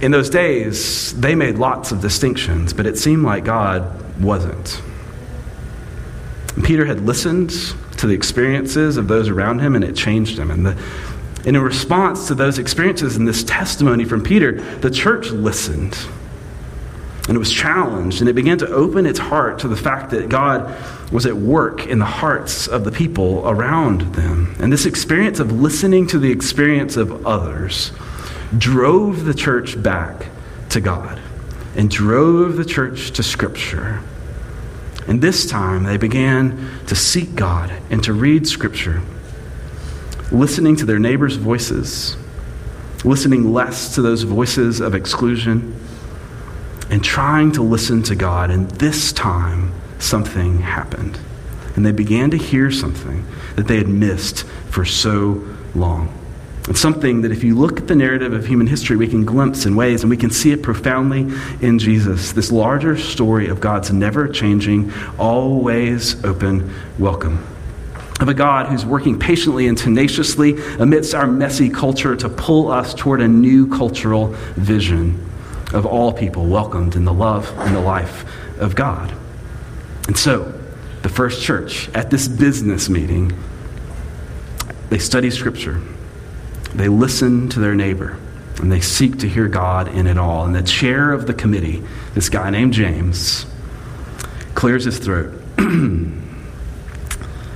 In 0.00 0.12
those 0.12 0.30
days, 0.30 1.18
they 1.20 1.34
made 1.34 1.58
lots 1.58 1.90
of 1.90 2.00
distinctions, 2.00 2.72
but 2.72 2.86
it 2.86 2.96
seemed 2.96 3.24
like 3.24 3.44
God 3.44 4.20
wasn't. 4.20 4.80
Peter 6.62 6.84
had 6.84 7.00
listened 7.00 7.50
to 7.96 8.06
the 8.06 8.14
experiences 8.14 8.96
of 8.96 9.08
those 9.08 9.28
around 9.28 9.58
him, 9.58 9.74
and 9.74 9.84
it 9.84 9.96
changed 9.96 10.38
him. 10.38 10.50
And, 10.52 10.66
the, 10.66 10.78
and 11.44 11.56
in 11.56 11.62
response 11.62 12.28
to 12.28 12.34
those 12.34 12.58
experiences 12.58 13.16
and 13.16 13.26
this 13.26 13.42
testimony 13.42 14.04
from 14.04 14.22
Peter, 14.22 14.60
the 14.76 14.90
church 14.90 15.30
listened 15.30 15.98
and 17.28 17.36
it 17.36 17.38
was 17.38 17.52
challenged, 17.52 18.20
and 18.20 18.28
it 18.28 18.32
began 18.32 18.56
to 18.56 18.68
open 18.68 19.04
its 19.04 19.18
heart 19.18 19.58
to 19.58 19.68
the 19.68 19.76
fact 19.76 20.10
that 20.10 20.30
God 20.30 20.74
was 21.12 21.26
at 21.26 21.36
work 21.36 21.86
in 21.86 21.98
the 21.98 22.06
hearts 22.06 22.66
of 22.66 22.84
the 22.84 22.90
people 22.90 23.46
around 23.46 24.00
them. 24.14 24.56
And 24.58 24.72
this 24.72 24.86
experience 24.86 25.38
of 25.38 25.52
listening 25.52 26.06
to 26.06 26.18
the 26.18 26.32
experience 26.32 26.96
of 26.96 27.26
others 27.26 27.92
drove 28.56 29.26
the 29.26 29.34
church 29.34 29.80
back 29.82 30.28
to 30.70 30.80
God 30.80 31.20
and 31.76 31.90
drove 31.90 32.56
the 32.56 32.64
church 32.64 33.10
to 33.12 33.22
Scripture. 33.22 34.00
And 35.06 35.20
this 35.20 35.44
time 35.44 35.84
they 35.84 35.98
began 35.98 36.80
to 36.86 36.94
seek 36.94 37.34
God 37.34 37.70
and 37.90 38.02
to 38.04 38.14
read 38.14 38.48
Scripture, 38.48 39.02
listening 40.32 40.76
to 40.76 40.86
their 40.86 40.98
neighbors' 40.98 41.36
voices, 41.36 42.16
listening 43.04 43.52
less 43.52 43.94
to 43.96 44.02
those 44.02 44.22
voices 44.22 44.80
of 44.80 44.94
exclusion 44.94 45.78
and 46.90 47.04
trying 47.04 47.52
to 47.52 47.62
listen 47.62 48.02
to 48.04 48.14
God. 48.14 48.50
And 48.50 48.70
this 48.72 49.12
time, 49.12 49.72
something 49.98 50.60
happened. 50.60 51.18
And 51.76 51.84
they 51.84 51.92
began 51.92 52.30
to 52.30 52.36
hear 52.36 52.70
something 52.70 53.24
that 53.56 53.68
they 53.68 53.76
had 53.76 53.88
missed 53.88 54.44
for 54.70 54.84
so 54.84 55.44
long. 55.74 56.12
It's 56.68 56.80
something 56.80 57.22
that 57.22 57.32
if 57.32 57.42
you 57.44 57.54
look 57.54 57.80
at 57.80 57.88
the 57.88 57.94
narrative 57.94 58.34
of 58.34 58.46
human 58.46 58.66
history, 58.66 58.96
we 58.96 59.08
can 59.08 59.24
glimpse 59.24 59.64
in 59.64 59.74
ways, 59.74 60.02
and 60.02 60.10
we 60.10 60.18
can 60.18 60.30
see 60.30 60.52
it 60.52 60.62
profoundly 60.62 61.26
in 61.62 61.78
Jesus. 61.78 62.32
This 62.32 62.52
larger 62.52 62.96
story 62.98 63.48
of 63.48 63.60
God's 63.60 63.90
never 63.90 64.28
changing, 64.28 64.92
always 65.18 66.22
open 66.24 66.74
welcome. 66.98 67.46
Of 68.20 68.28
a 68.28 68.34
God 68.34 68.66
who's 68.66 68.84
working 68.84 69.18
patiently 69.18 69.66
and 69.66 69.78
tenaciously 69.78 70.58
amidst 70.78 71.14
our 71.14 71.26
messy 71.26 71.70
culture 71.70 72.16
to 72.16 72.28
pull 72.28 72.70
us 72.70 72.92
toward 72.92 73.22
a 73.22 73.28
new 73.28 73.66
cultural 73.68 74.28
vision 74.56 75.27
of 75.72 75.84
all 75.84 76.12
people 76.12 76.46
welcomed 76.46 76.96
in 76.96 77.04
the 77.04 77.12
love 77.12 77.52
and 77.58 77.74
the 77.74 77.80
life 77.80 78.24
of 78.58 78.74
God. 78.74 79.14
And 80.06 80.16
so, 80.16 80.54
the 81.02 81.08
first 81.08 81.42
church 81.42 81.88
at 81.90 82.10
this 82.10 82.26
business 82.28 82.88
meeting, 82.88 83.32
they 84.90 84.98
study 84.98 85.30
Scripture, 85.30 85.80
they 86.74 86.88
listen 86.88 87.48
to 87.50 87.60
their 87.60 87.74
neighbor, 87.74 88.18
and 88.60 88.72
they 88.72 88.80
seek 88.80 89.18
to 89.18 89.28
hear 89.28 89.48
God 89.48 89.88
in 89.88 90.06
it 90.06 90.18
all. 90.18 90.44
And 90.44 90.54
the 90.54 90.62
chair 90.62 91.12
of 91.12 91.26
the 91.26 91.34
committee, 91.34 91.84
this 92.14 92.28
guy 92.28 92.50
named 92.50 92.72
James, 92.72 93.46
clears 94.54 94.84
his 94.84 94.98
throat. 94.98 95.40
and 95.58 96.22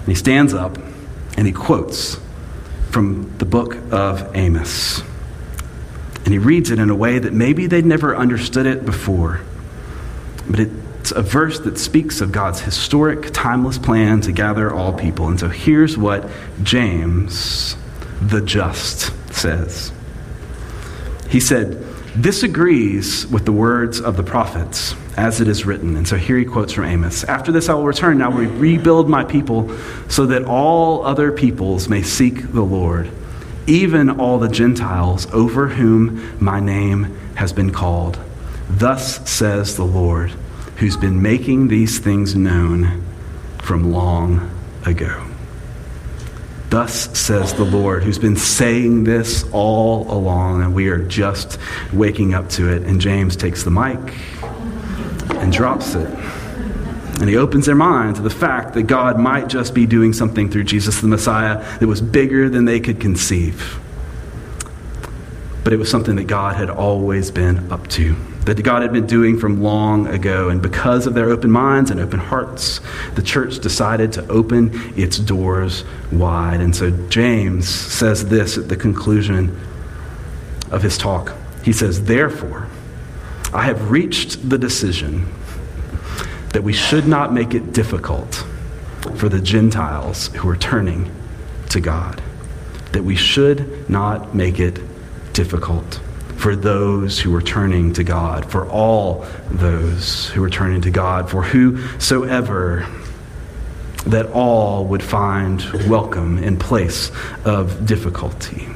he 0.06 0.14
stands 0.14 0.54
up 0.54 0.78
and 1.36 1.46
he 1.46 1.52
quotes 1.52 2.20
from 2.90 3.36
the 3.38 3.44
book 3.44 3.76
of 3.90 4.36
Amos. 4.36 5.02
And 6.24 6.32
he 6.32 6.38
reads 6.38 6.70
it 6.70 6.78
in 6.78 6.88
a 6.88 6.94
way 6.94 7.18
that 7.18 7.32
maybe 7.32 7.66
they'd 7.66 7.84
never 7.84 8.16
understood 8.16 8.66
it 8.66 8.84
before. 8.84 9.40
But 10.48 10.60
it's 10.60 11.10
a 11.10 11.22
verse 11.22 11.58
that 11.60 11.78
speaks 11.78 12.20
of 12.20 12.30
God's 12.30 12.60
historic, 12.60 13.32
timeless 13.32 13.78
plan 13.78 14.20
to 14.22 14.32
gather 14.32 14.72
all 14.72 14.92
people. 14.92 15.28
And 15.28 15.38
so 15.38 15.48
here's 15.48 15.98
what 15.98 16.28
James, 16.62 17.76
the 18.20 18.40
just, 18.40 19.12
says. 19.34 19.92
He 21.28 21.40
said, 21.40 21.82
This 22.14 22.44
agrees 22.44 23.26
with 23.26 23.44
the 23.44 23.52
words 23.52 24.00
of 24.00 24.16
the 24.16 24.22
prophets, 24.22 24.94
as 25.16 25.40
it 25.40 25.48
is 25.48 25.66
written. 25.66 25.96
And 25.96 26.06
so 26.06 26.16
here 26.16 26.38
he 26.38 26.44
quotes 26.44 26.72
from 26.72 26.84
Amos 26.84 27.24
After 27.24 27.50
this 27.50 27.68
I 27.68 27.74
will 27.74 27.86
return, 27.86 28.22
I 28.22 28.28
will 28.28 28.46
rebuild 28.46 29.08
my 29.08 29.24
people, 29.24 29.76
so 30.08 30.26
that 30.26 30.44
all 30.44 31.04
other 31.04 31.32
peoples 31.32 31.88
may 31.88 32.02
seek 32.02 32.52
the 32.52 32.62
Lord 32.62 33.10
even 33.66 34.10
all 34.10 34.38
the 34.38 34.48
Gentiles 34.48 35.26
over 35.32 35.68
whom 35.68 36.42
my 36.42 36.60
name 36.60 37.16
has 37.34 37.52
been 37.52 37.70
called. 37.72 38.18
Thus 38.68 39.28
says 39.28 39.76
the 39.76 39.84
Lord, 39.84 40.30
who's 40.76 40.96
been 40.96 41.22
making 41.22 41.68
these 41.68 41.98
things 41.98 42.34
known 42.34 43.02
from 43.62 43.92
long 43.92 44.50
ago. 44.84 45.26
Thus 46.70 47.18
says 47.18 47.52
the 47.52 47.64
Lord, 47.64 48.02
who's 48.02 48.18
been 48.18 48.36
saying 48.36 49.04
this 49.04 49.44
all 49.52 50.10
along, 50.10 50.62
and 50.62 50.74
we 50.74 50.88
are 50.88 50.98
just 50.98 51.58
waking 51.92 52.32
up 52.32 52.48
to 52.50 52.72
it. 52.72 52.82
And 52.84 52.98
James 52.98 53.36
takes 53.36 53.62
the 53.62 53.70
mic 53.70 53.98
and 55.36 55.52
drops 55.52 55.94
it. 55.94 56.08
And 57.22 57.30
he 57.30 57.36
opens 57.36 57.66
their 57.66 57.76
mind 57.76 58.16
to 58.16 58.22
the 58.22 58.30
fact 58.30 58.74
that 58.74 58.88
God 58.88 59.16
might 59.16 59.46
just 59.46 59.74
be 59.74 59.86
doing 59.86 60.12
something 60.12 60.50
through 60.50 60.64
Jesus 60.64 61.00
the 61.00 61.06
Messiah 61.06 61.62
that 61.78 61.86
was 61.86 62.00
bigger 62.00 62.48
than 62.48 62.64
they 62.64 62.80
could 62.80 62.98
conceive. 62.98 63.78
But 65.62 65.72
it 65.72 65.76
was 65.76 65.88
something 65.88 66.16
that 66.16 66.24
God 66.24 66.56
had 66.56 66.68
always 66.68 67.30
been 67.30 67.70
up 67.70 67.86
to, 67.90 68.16
that 68.44 68.60
God 68.64 68.82
had 68.82 68.92
been 68.92 69.06
doing 69.06 69.38
from 69.38 69.62
long 69.62 70.08
ago. 70.08 70.48
And 70.48 70.60
because 70.60 71.06
of 71.06 71.14
their 71.14 71.30
open 71.30 71.48
minds 71.48 71.92
and 71.92 72.00
open 72.00 72.18
hearts, 72.18 72.80
the 73.14 73.22
church 73.22 73.60
decided 73.60 74.12
to 74.14 74.26
open 74.26 74.72
its 74.96 75.16
doors 75.16 75.84
wide. 76.10 76.60
And 76.60 76.74
so 76.74 76.90
James 77.06 77.68
says 77.68 78.30
this 78.30 78.58
at 78.58 78.68
the 78.68 78.76
conclusion 78.76 79.56
of 80.72 80.82
his 80.82 80.98
talk. 80.98 81.32
He 81.62 81.72
says, 81.72 82.02
Therefore, 82.02 82.66
I 83.54 83.62
have 83.66 83.92
reached 83.92 84.50
the 84.50 84.58
decision 84.58 85.32
that 86.52 86.62
we 86.62 86.72
should 86.72 87.06
not 87.06 87.32
make 87.32 87.54
it 87.54 87.72
difficult 87.72 88.46
for 89.16 89.28
the 89.28 89.40
Gentiles 89.40 90.28
who 90.28 90.48
are 90.48 90.56
turning 90.56 91.10
to 91.70 91.80
God. 91.80 92.22
That 92.92 93.04
we 93.04 93.16
should 93.16 93.88
not 93.88 94.34
make 94.34 94.60
it 94.60 94.78
difficult 95.32 96.00
for 96.36 96.54
those 96.56 97.20
who 97.20 97.34
are 97.34 97.42
turning 97.42 97.92
to 97.94 98.04
God, 98.04 98.50
for 98.50 98.68
all 98.68 99.24
those 99.50 100.28
who 100.30 100.42
are 100.42 100.50
turning 100.50 100.82
to 100.82 100.90
God, 100.90 101.30
for 101.30 101.42
whosoever 101.42 102.86
that 104.06 104.26
all 104.32 104.84
would 104.86 105.02
find 105.02 105.62
welcome 105.88 106.38
in 106.38 106.58
place 106.58 107.12
of 107.44 107.86
difficulty. 107.86 108.66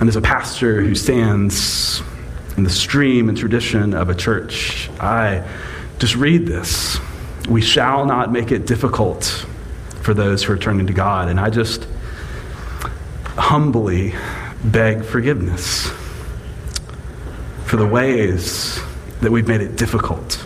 And 0.00 0.08
as 0.08 0.16
a 0.16 0.22
pastor 0.22 0.80
who 0.80 0.94
stands 0.94 2.02
in 2.56 2.64
the 2.64 2.70
stream 2.70 3.28
and 3.28 3.36
tradition 3.36 3.94
of 3.94 4.08
a 4.08 4.14
church. 4.14 4.88
I 4.98 5.46
just 5.98 6.16
read 6.16 6.46
this. 6.46 6.98
We 7.48 7.60
shall 7.60 8.06
not 8.06 8.32
make 8.32 8.50
it 8.50 8.66
difficult 8.66 9.46
for 10.02 10.14
those 10.14 10.42
who 10.42 10.52
are 10.52 10.58
turning 10.58 10.86
to 10.86 10.92
God. 10.92 11.28
And 11.28 11.38
I 11.38 11.50
just 11.50 11.86
humbly 13.36 14.14
beg 14.64 15.04
forgiveness 15.04 15.90
for 17.64 17.76
the 17.76 17.86
ways 17.86 18.80
that 19.20 19.30
we've 19.30 19.46
made 19.46 19.60
it 19.60 19.76
difficult 19.76 20.44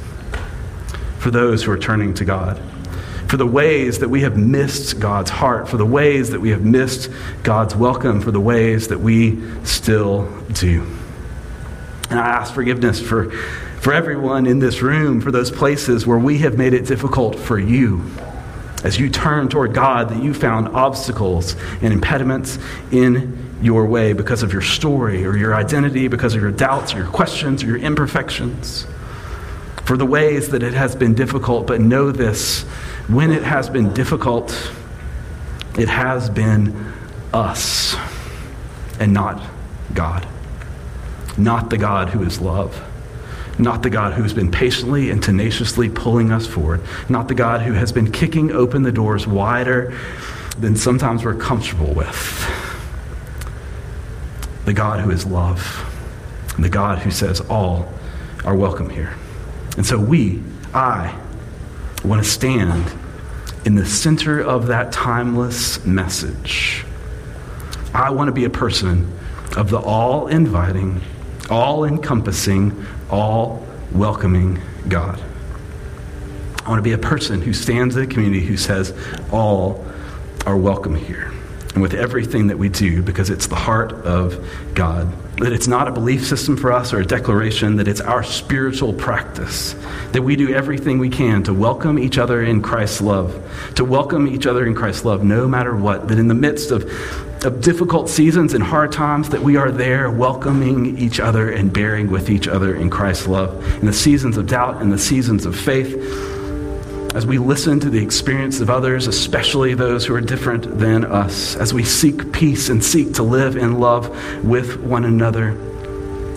for 1.19 1.31
those 1.31 1.63
who 1.63 1.71
are 1.71 1.79
turning 1.79 2.15
to 2.15 2.25
God, 2.25 2.61
for 3.29 3.37
the 3.37 3.47
ways 3.47 3.99
that 3.99 4.09
we 4.09 4.23
have 4.23 4.37
missed 4.37 4.99
God's 4.99 5.31
heart, 5.31 5.69
for 5.69 5.77
the 5.77 5.87
ways 5.87 6.31
that 6.31 6.41
we 6.41 6.51
have 6.51 6.65
missed 6.65 7.11
God's 7.43 7.77
welcome, 7.77 8.21
for 8.21 8.31
the 8.31 8.41
ways 8.41 8.89
that 8.89 8.99
we 8.99 9.39
still 9.65 10.29
do. 10.53 10.87
And 12.11 12.19
I 12.19 12.27
ask 12.27 12.53
forgiveness 12.53 13.01
for, 13.01 13.31
for 13.31 13.93
everyone 13.93 14.47
in 14.47 14.59
this 14.59 14.83
room, 14.83 15.21
for 15.21 15.31
those 15.31 15.51
places 15.51 16.07
where 16.07 16.19
we 16.19 16.39
have 16.39 16.59
made 16.59 16.75
it 16.75 16.85
difficult 16.85 17.37
for 17.37 17.57
you. 17.57 18.05
As 18.83 18.99
you 18.99 19.09
turn 19.09 19.49
toward 19.49 19.75
God, 19.75 20.09
that 20.09 20.21
you 20.21 20.35
found 20.35 20.69
obstacles 20.69 21.55
and 21.81 21.93
impediments 21.93 22.59
in 22.91 23.59
your 23.63 23.87
way 23.87 24.13
because 24.13 24.43
of 24.43 24.53
your 24.53 24.63
story 24.63 25.25
or 25.25 25.37
your 25.37 25.55
identity, 25.55 26.09
because 26.09 26.35
of 26.35 26.41
your 26.41 26.51
doubts 26.51 26.95
or 26.95 26.99
your 26.99 27.07
questions 27.07 27.63
or 27.63 27.67
your 27.67 27.79
imperfections. 27.79 28.87
For 29.85 29.97
the 29.97 30.07
ways 30.07 30.49
that 30.49 30.65
it 30.65 30.75
has 30.75 30.97
been 30.97 31.15
difficult, 31.15 31.67
but 31.67 31.81
know 31.81 32.11
this 32.11 32.63
when 33.07 33.31
it 33.31 33.45
has 33.45 33.71
been 33.71 33.93
difficult, 33.95 34.51
it 35.79 35.89
has 35.89 36.29
been 36.29 36.93
us 37.33 37.95
and 38.99 39.13
not 39.13 39.41
God 39.95 40.27
not 41.39 41.71
the 41.71 41.79
God 41.79 42.11
who 42.11 42.23
is 42.23 42.41
love, 42.41 42.83
not 43.59 43.83
the 43.83 43.91
God 43.91 44.15
who 44.15 44.23
has 44.23 44.33
been 44.33 44.51
patiently 44.51 45.11
and 45.11 45.23
tenaciously 45.23 45.89
pulling 45.89 46.33
us 46.33 46.47
forward, 46.47 46.81
not 47.09 47.29
the 47.29 47.35
God 47.35 47.63
who 47.63 47.73
has 47.73 47.93
been 47.93 48.11
kicking 48.11 48.53
open 48.53 48.83
the 48.83 48.93
doors 48.93 49.27
wider 49.27 49.97
than 50.59 50.77
sometimes 50.77 51.25
we're 51.25 51.35
comfortable 51.35 51.93
with. 51.95 52.67
The 54.65 54.73
God 54.73 55.01
who 55.01 55.11
is 55.11 55.27
love 55.27 55.87
the 56.63 56.69
God 56.69 56.99
who 56.99 57.11
says 57.11 57.41
all 57.43 57.89
are 58.45 58.55
welcome 58.55 58.91
here. 58.91 59.15
And 59.77 59.87
so 59.87 59.99
we, 59.99 60.43
I, 60.75 61.19
want 62.05 62.23
to 62.23 62.29
stand 62.29 62.93
in 63.65 63.75
the 63.75 63.87
center 63.87 64.41
of 64.41 64.69
that 64.69 64.93
timeless 64.93 65.85
message. 65.85 66.85
I 67.93 68.11
want 68.11 68.29
to 68.29 68.33
be 68.33 68.45
a 68.45 68.51
person 68.51 69.13
of 69.57 69.71
the 69.71 69.79
all 69.79 70.29
inviting, 70.29 71.01
all 71.51 71.85
encompassing, 71.85 72.87
all 73.11 73.67
welcoming 73.93 74.61
God. 74.89 75.21
I 76.65 76.69
want 76.69 76.79
to 76.79 76.83
be 76.83 76.93
a 76.93 76.99
person 76.99 77.43
who 77.43 77.53
stands 77.53 77.97
in 77.97 78.05
a 78.05 78.07
community 78.07 78.45
who 78.45 78.57
says, 78.57 78.95
All 79.33 79.85
are 80.47 80.57
welcome 80.57 80.95
here. 80.95 81.33
And 81.75 81.83
with 81.83 81.95
everything 81.95 82.49
that 82.49 82.59
we 82.59 82.69
do, 82.69 83.03
because 83.03 83.31
it's 83.31 83.47
the 83.47 83.57
heart 83.57 83.93
of 83.93 84.47
God. 84.75 85.13
That 85.41 85.53
it's 85.53 85.67
not 85.67 85.89
a 85.89 85.91
belief 85.91 86.27
system 86.27 86.57
for 86.57 86.71
us 86.71 86.93
or 86.93 87.01
a 87.01 87.07
declaration, 87.07 87.77
that 87.77 87.89
it's 87.89 88.01
our 88.01 88.23
spiritual 88.23 88.93
practice. 88.93 89.75
That 90.13 90.23
we 90.23 90.37
do 90.37 90.55
everything 90.55 90.99
we 90.99 91.09
can 91.09 91.43
to 91.45 91.55
welcome 91.55 91.99
each 91.99 92.19
other 92.19 92.43
in 92.43 92.61
Christ's 92.61 93.01
love. 93.01 93.35
To 93.77 93.85
welcome 93.85 94.29
each 94.29 94.47
other 94.47 94.67
in 94.67 94.75
Christ's 94.75 95.05
love 95.05 95.25
no 95.25 95.49
matter 95.49 95.75
what. 95.75 96.09
That 96.09 96.19
in 96.19 96.29
the 96.29 96.35
midst 96.35 96.71
of 96.71 96.85
of 97.45 97.63
difficult 97.63 98.11
seasons 98.11 98.53
and 98.53 98.63
hard 98.63 98.93
times 98.93 99.31
that 99.31 99.41
we 99.41 99.57
are 99.57 99.71
there 99.71 100.11
welcoming 100.11 100.99
each 100.99 101.19
other 101.19 101.51
and 101.51 101.73
bearing 101.73 102.11
with 102.11 102.29
each 102.29 102.47
other 102.47 102.75
in 102.77 102.91
Christ's 102.91 103.27
love. 103.27 103.65
In 103.81 103.87
the 103.87 103.95
seasons 103.95 104.37
of 104.37 104.47
doubt 104.47 104.83
and 104.83 104.93
the 104.93 104.99
seasons 104.99 105.47
of 105.47 105.59
faith, 105.59 105.95
as 107.15 107.27
we 107.27 107.39
listen 107.39 107.81
to 107.81 107.91
the 107.91 108.03
experience 108.03 108.61
of 108.61 108.71
others, 108.71 109.09
especially 109.09 109.75
those 109.75 110.07
who 110.07 110.15
are 110.15 110.21
different 110.21 110.79
than 110.79 111.05
us, 111.05 111.57
as 111.57 111.75
we 111.75 111.83
seek 111.83 112.33
peace 112.33 112.69
and 112.69 112.85
seek 112.85 113.15
to 113.15 113.23
live 113.25 113.57
in 113.57 113.81
love 113.81 114.09
with 114.45 114.81
one 114.81 115.05
another, 115.05 115.55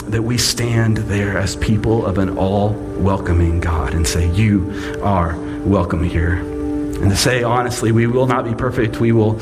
that 0.08 0.24
we 0.24 0.38
stand 0.38 0.98
there 0.98 1.38
as 1.38 1.56
people 1.58 2.06
of 2.06 2.18
an 2.18 2.38
all 2.38 2.72
welcoming 2.98 3.60
God 3.60 3.94
and 3.94 4.08
say, 4.08 4.32
You 4.34 5.00
are 5.04 5.38
welcome 5.64 6.04
here. 6.04 6.38
And 6.38 7.12
to 7.12 7.16
say 7.16 7.44
honestly, 7.44 7.92
we 7.92 8.08
will 8.08 8.28
not 8.28 8.44
be 8.44 8.56
perfect, 8.56 9.00
we 9.00 9.12
will 9.12 9.34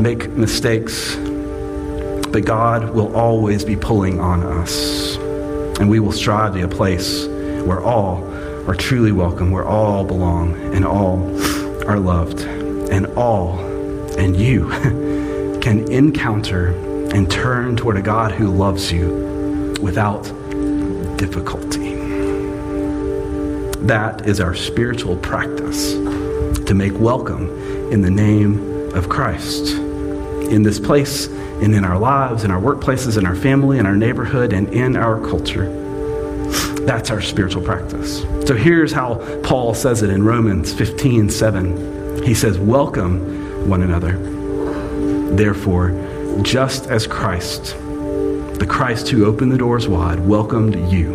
make 0.00 0.30
mistakes, 0.30 1.16
but 1.16 2.44
God 2.46 2.94
will 2.94 3.14
always 3.14 3.62
be 3.62 3.76
pulling 3.76 4.20
on 4.20 4.42
us. 4.42 5.16
And 5.80 5.90
we 5.90 6.00
will 6.00 6.12
strive 6.12 6.54
to 6.54 6.64
a 6.64 6.68
place 6.68 7.26
where 7.26 7.80
all 7.80 8.37
are 8.68 8.74
truly 8.74 9.12
welcome, 9.12 9.50
where 9.50 9.64
all 9.64 10.04
belong 10.04 10.54
and 10.74 10.84
all 10.84 11.18
are 11.88 11.98
loved, 11.98 12.40
and 12.42 13.06
all 13.16 13.58
and 14.18 14.36
you 14.36 14.68
can 15.62 15.90
encounter 15.90 16.68
and 17.14 17.30
turn 17.30 17.76
toward 17.76 17.96
a 17.96 18.02
God 18.02 18.30
who 18.30 18.48
loves 18.48 18.92
you 18.92 19.74
without 19.80 20.24
difficulty. 21.16 21.94
That 23.86 24.26
is 24.26 24.38
our 24.38 24.54
spiritual 24.54 25.16
practice 25.16 25.92
to 25.94 26.74
make 26.74 26.92
welcome 26.98 27.48
in 27.90 28.02
the 28.02 28.10
name 28.10 28.94
of 28.94 29.08
Christ. 29.08 29.76
In 29.76 30.62
this 30.62 30.78
place 30.78 31.26
and 31.26 31.74
in 31.74 31.86
our 31.86 31.98
lives, 31.98 32.44
in 32.44 32.50
our 32.50 32.60
workplaces, 32.60 33.16
in 33.16 33.24
our 33.24 33.34
family, 33.34 33.78
in 33.78 33.86
our 33.86 33.96
neighborhood, 33.96 34.52
and 34.52 34.68
in 34.74 34.94
our 34.94 35.18
culture. 35.18 35.87
That's 36.88 37.10
our 37.10 37.20
spiritual 37.20 37.60
practice. 37.60 38.22
So 38.46 38.54
here's 38.54 38.92
how 38.92 39.16
Paul 39.42 39.74
says 39.74 40.00
it 40.00 40.08
in 40.08 40.22
Romans 40.22 40.72
15 40.72 41.28
7. 41.28 42.22
He 42.22 42.32
says, 42.32 42.58
Welcome 42.58 43.68
one 43.68 43.82
another. 43.82 44.16
Therefore, 45.36 45.90
just 46.40 46.86
as 46.86 47.06
Christ, 47.06 47.76
the 47.76 48.66
Christ 48.66 49.10
who 49.10 49.26
opened 49.26 49.52
the 49.52 49.58
doors 49.58 49.86
wide, 49.86 50.18
welcomed 50.20 50.76
you 50.90 51.08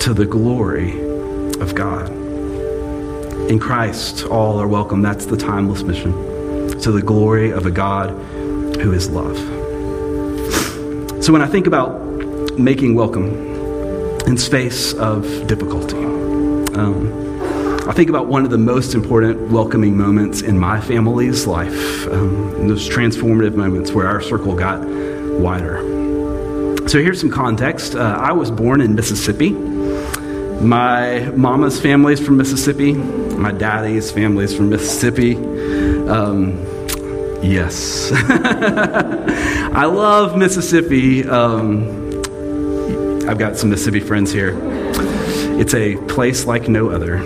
to 0.00 0.12
the 0.12 0.26
glory 0.26 0.90
of 1.62 1.74
God. 1.74 2.10
In 3.50 3.58
Christ, 3.58 4.26
all 4.26 4.60
are 4.60 4.68
welcome. 4.68 5.00
That's 5.00 5.24
the 5.24 5.38
timeless 5.38 5.82
mission. 5.82 6.12
To 6.82 6.92
the 6.92 7.00
glory 7.00 7.50
of 7.50 7.64
a 7.64 7.70
God 7.70 8.10
who 8.76 8.92
is 8.92 9.08
love. 9.08 9.38
So 11.24 11.32
when 11.32 11.40
I 11.40 11.46
think 11.46 11.66
about 11.66 12.58
making 12.58 12.94
welcome, 12.94 13.53
in 14.26 14.36
space 14.36 14.94
of 14.94 15.46
difficulty. 15.46 15.96
Um, 15.96 17.24
I 17.86 17.92
think 17.92 18.08
about 18.08 18.28
one 18.28 18.44
of 18.44 18.50
the 18.50 18.58
most 18.58 18.94
important 18.94 19.50
welcoming 19.50 19.96
moments 19.96 20.40
in 20.40 20.58
my 20.58 20.80
family's 20.80 21.46
life, 21.46 22.06
um, 22.08 22.66
those 22.66 22.88
transformative 22.88 23.54
moments 23.54 23.92
where 23.92 24.06
our 24.06 24.22
circle 24.22 24.54
got 24.54 24.80
wider. 25.38 25.82
So 26.88 27.02
here's 27.02 27.20
some 27.20 27.30
context. 27.30 27.94
Uh, 27.94 28.16
I 28.18 28.32
was 28.32 28.50
born 28.50 28.80
in 28.80 28.94
Mississippi. 28.94 29.50
My 29.50 31.30
mama's 31.36 31.80
family 31.80 32.14
is 32.14 32.20
from 32.20 32.38
Mississippi. 32.38 32.94
My 32.94 33.52
daddy's 33.52 34.10
family 34.10 34.44
is 34.44 34.56
from 34.56 34.70
Mississippi. 34.70 35.36
Um, 36.08 36.52
yes. 37.42 38.10
I 38.14 39.84
love 39.84 40.38
Mississippi. 40.38 41.28
Um, 41.28 42.03
I've 43.28 43.38
got 43.38 43.56
some 43.56 43.70
Mississippi 43.70 44.00
friends 44.00 44.30
here. 44.32 44.58
It's 45.58 45.74
a 45.74 45.96
place 46.08 46.44
like 46.44 46.68
no 46.68 46.90
other 46.90 47.16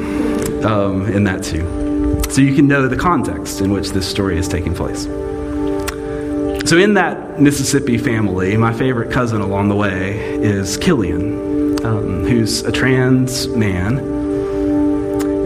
um, 0.67 1.07
in 1.07 1.25
that 1.25 1.43
too. 1.43 2.23
So 2.31 2.41
you 2.41 2.55
can 2.55 2.69
know 2.69 2.87
the 2.87 2.97
context 2.97 3.61
in 3.61 3.73
which 3.73 3.91
this 3.91 4.09
story 4.09 4.39
is 4.39 4.49
taking 4.49 4.75
place. 4.75 5.09
So, 6.69 6.77
in 6.77 6.95
that 6.95 7.41
Mississippi 7.41 7.97
family, 7.97 8.57
my 8.59 8.75
favorite 8.75 9.11
cousin 9.11 9.41
along 9.41 9.71
the 9.71 9.75
way 9.75 10.19
is 10.35 10.77
Killian, 10.77 11.83
um, 11.85 12.25
who's 12.25 12.63
a 12.63 12.71
trans 12.71 13.49
man. 13.49 13.99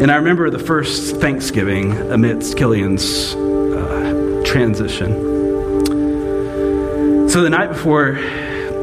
And 0.02 0.10
I 0.10 0.16
remember 0.16 0.50
the 0.50 0.58
first 0.58 1.16
Thanksgiving 1.16 1.92
amidst 2.10 2.56
Killian's 2.56 3.36
uh, 3.36 4.42
transition. 4.44 5.12
So, 7.28 7.40
the 7.40 7.50
night 7.50 7.68
before 7.68 8.18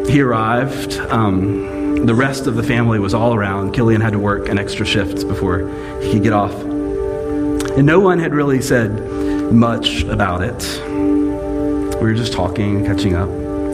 he 0.10 0.22
arrived. 0.22 0.98
Um, 0.98 2.06
the 2.06 2.16
rest 2.16 2.48
of 2.48 2.56
the 2.56 2.64
family 2.64 3.00
was 3.00 3.14
all 3.14 3.36
around. 3.36 3.74
Killian 3.74 4.02
had 4.02 4.14
to 4.14 4.20
work 4.20 4.50
an 4.50 4.58
extra 4.58 4.86
shift 4.86 5.28
before 5.28 5.60
he 6.02 6.14
could 6.14 6.24
get 6.24 6.34
off. 6.34 6.54
And 6.54 7.86
no 7.86 8.00
one 8.00 8.20
had 8.20 8.34
really 8.34 8.62
said 8.62 9.52
much 9.52 10.04
about 10.04 10.42
it. 10.42 10.82
We 10.88 12.08
were 12.08 12.14
just 12.16 12.34
talking, 12.34 12.86
catching 12.86 13.16
up. 13.16 13.30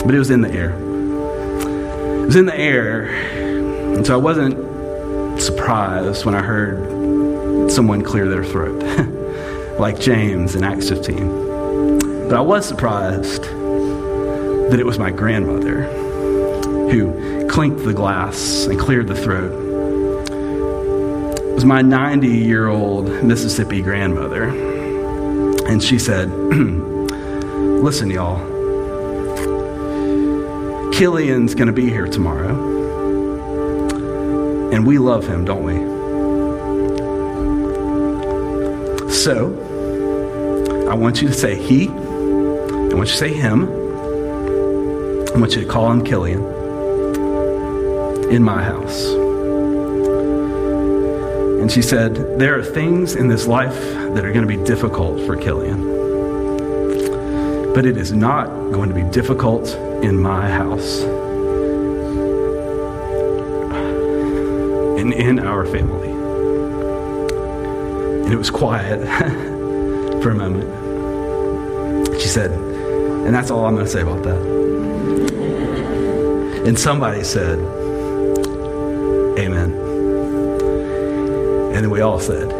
But 0.05 0.13
it 0.13 0.19
was 0.19 0.29
in 0.29 0.41
the 0.41 0.51
air. 0.51 0.71
It 0.71 2.25
was 2.25 2.35
in 2.35 2.45
the 2.45 2.57
air. 2.57 3.05
And 3.95 4.05
so 4.05 4.13
I 4.13 4.17
wasn't 4.17 5.41
surprised 5.41 6.25
when 6.25 6.35
I 6.35 6.41
heard 6.41 7.71
someone 7.71 8.03
clear 8.03 8.27
their 8.27 8.43
throat, 8.43 8.83
like 9.79 9.99
James 9.99 10.55
in 10.55 10.63
Acts 10.63 10.89
15. 10.89 12.27
But 12.27 12.33
I 12.33 12.41
was 12.41 12.65
surprised 12.65 13.43
that 13.43 14.79
it 14.79 14.85
was 14.85 14.99
my 14.99 15.11
grandmother 15.11 16.04
who 16.91 17.47
clinked 17.47 17.83
the 17.83 17.93
glass 17.93 18.65
and 18.65 18.79
cleared 18.79 19.07
the 19.07 19.15
throat. 19.15 19.51
It 21.37 21.53
was 21.53 21.65
my 21.65 21.81
90 21.81 22.27
year 22.27 22.67
old 22.67 23.23
Mississippi 23.23 23.81
grandmother. 23.81 24.43
And 25.67 25.81
she 25.81 25.97
said, 25.97 26.29
Listen, 26.31 28.09
y'all, 28.09 28.39
Killian's 30.91 31.55
going 31.55 31.67
to 31.67 31.73
be 31.73 31.89
here 31.89 32.07
tomorrow. 32.07 32.73
And 34.71 34.85
we 34.85 34.97
love 34.97 35.25
him, 35.27 35.45
don't 35.45 35.63
we? 35.63 35.75
So, 39.11 39.61
I 40.89 40.93
want 40.93 41.21
you 41.21 41.29
to 41.29 41.33
say 41.33 41.55
he. 41.55 41.87
I 41.89 42.93
want 42.93 42.97
you 42.97 43.05
to 43.05 43.17
say 43.17 43.33
him. 43.33 43.63
I 45.33 45.39
want 45.39 45.55
you 45.55 45.61
to 45.61 45.67
call 45.67 45.91
him 45.91 46.03
Killian 46.03 46.54
in 48.29 48.43
my 48.43 48.63
house. 48.63 49.05
And 51.65 51.71
she 51.71 51.81
said, 51.81 52.37
There 52.37 52.59
are 52.59 52.63
things 52.63 53.15
in 53.15 53.27
this 53.27 53.47
life 53.47 53.79
that 54.13 54.23
are 54.23 54.31
going 54.31 54.47
to 54.47 54.57
be 54.57 54.63
difficult 54.63 55.19
for 55.25 55.35
Killian. 55.35 55.83
But 57.73 57.85
it 57.85 57.97
is 57.97 58.11
not 58.11 58.45
going 58.71 58.89
to 58.89 58.95
be 58.95 59.03
difficult 59.03 59.75
in 60.03 60.21
my 60.21 60.47
house 60.49 61.01
and 64.99 65.11
in 65.11 65.39
our 65.39 65.65
family. 65.65 66.11
And 68.25 68.31
it 68.31 68.37
was 68.37 68.51
quiet 68.51 69.01
for 70.21 70.29
a 70.29 70.35
moment. 70.35 70.69
She 72.21 72.27
said, 72.27 72.51
And 72.51 73.33
that's 73.33 73.49
all 73.49 73.65
I'm 73.65 73.73
going 73.73 73.85
to 73.85 73.91
say 73.91 74.01
about 74.01 74.23
that. 74.23 74.41
And 76.65 76.77
somebody 76.79 77.23
said, 77.23 77.84
Amen. 79.37 79.71
And 81.73 81.83
then 81.83 81.89
we 81.89 82.01
all 82.01 82.19
said, 82.19 82.51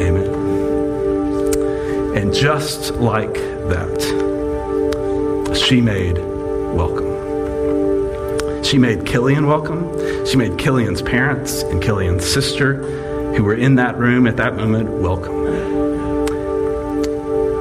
Amen. 0.00 0.34
And 2.16 2.32
just 2.32 2.94
like 2.94 3.34
that, 3.68 4.00
she 5.54 5.80
made 5.80 6.18
welcome. 6.74 7.14
She 8.64 8.78
made 8.78 9.04
Killian 9.04 9.46
welcome. 9.46 10.26
She 10.26 10.36
made 10.36 10.58
Killian's 10.58 11.02
parents 11.02 11.62
and 11.62 11.82
Killian's 11.82 12.24
sister, 12.24 12.82
who 13.34 13.44
were 13.44 13.54
in 13.54 13.74
that 13.76 13.98
room 13.98 14.26
at 14.26 14.36
that 14.38 14.56
moment, 14.56 14.88
welcome. 14.90 15.44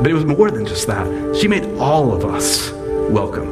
But 0.02 0.10
it 0.10 0.14
was 0.14 0.26
more 0.26 0.50
than 0.50 0.66
just 0.66 0.88
that. 0.88 1.36
She 1.36 1.48
made 1.48 1.66
all 1.78 2.14
of 2.14 2.24
us 2.26 2.72
welcome. 3.10 3.45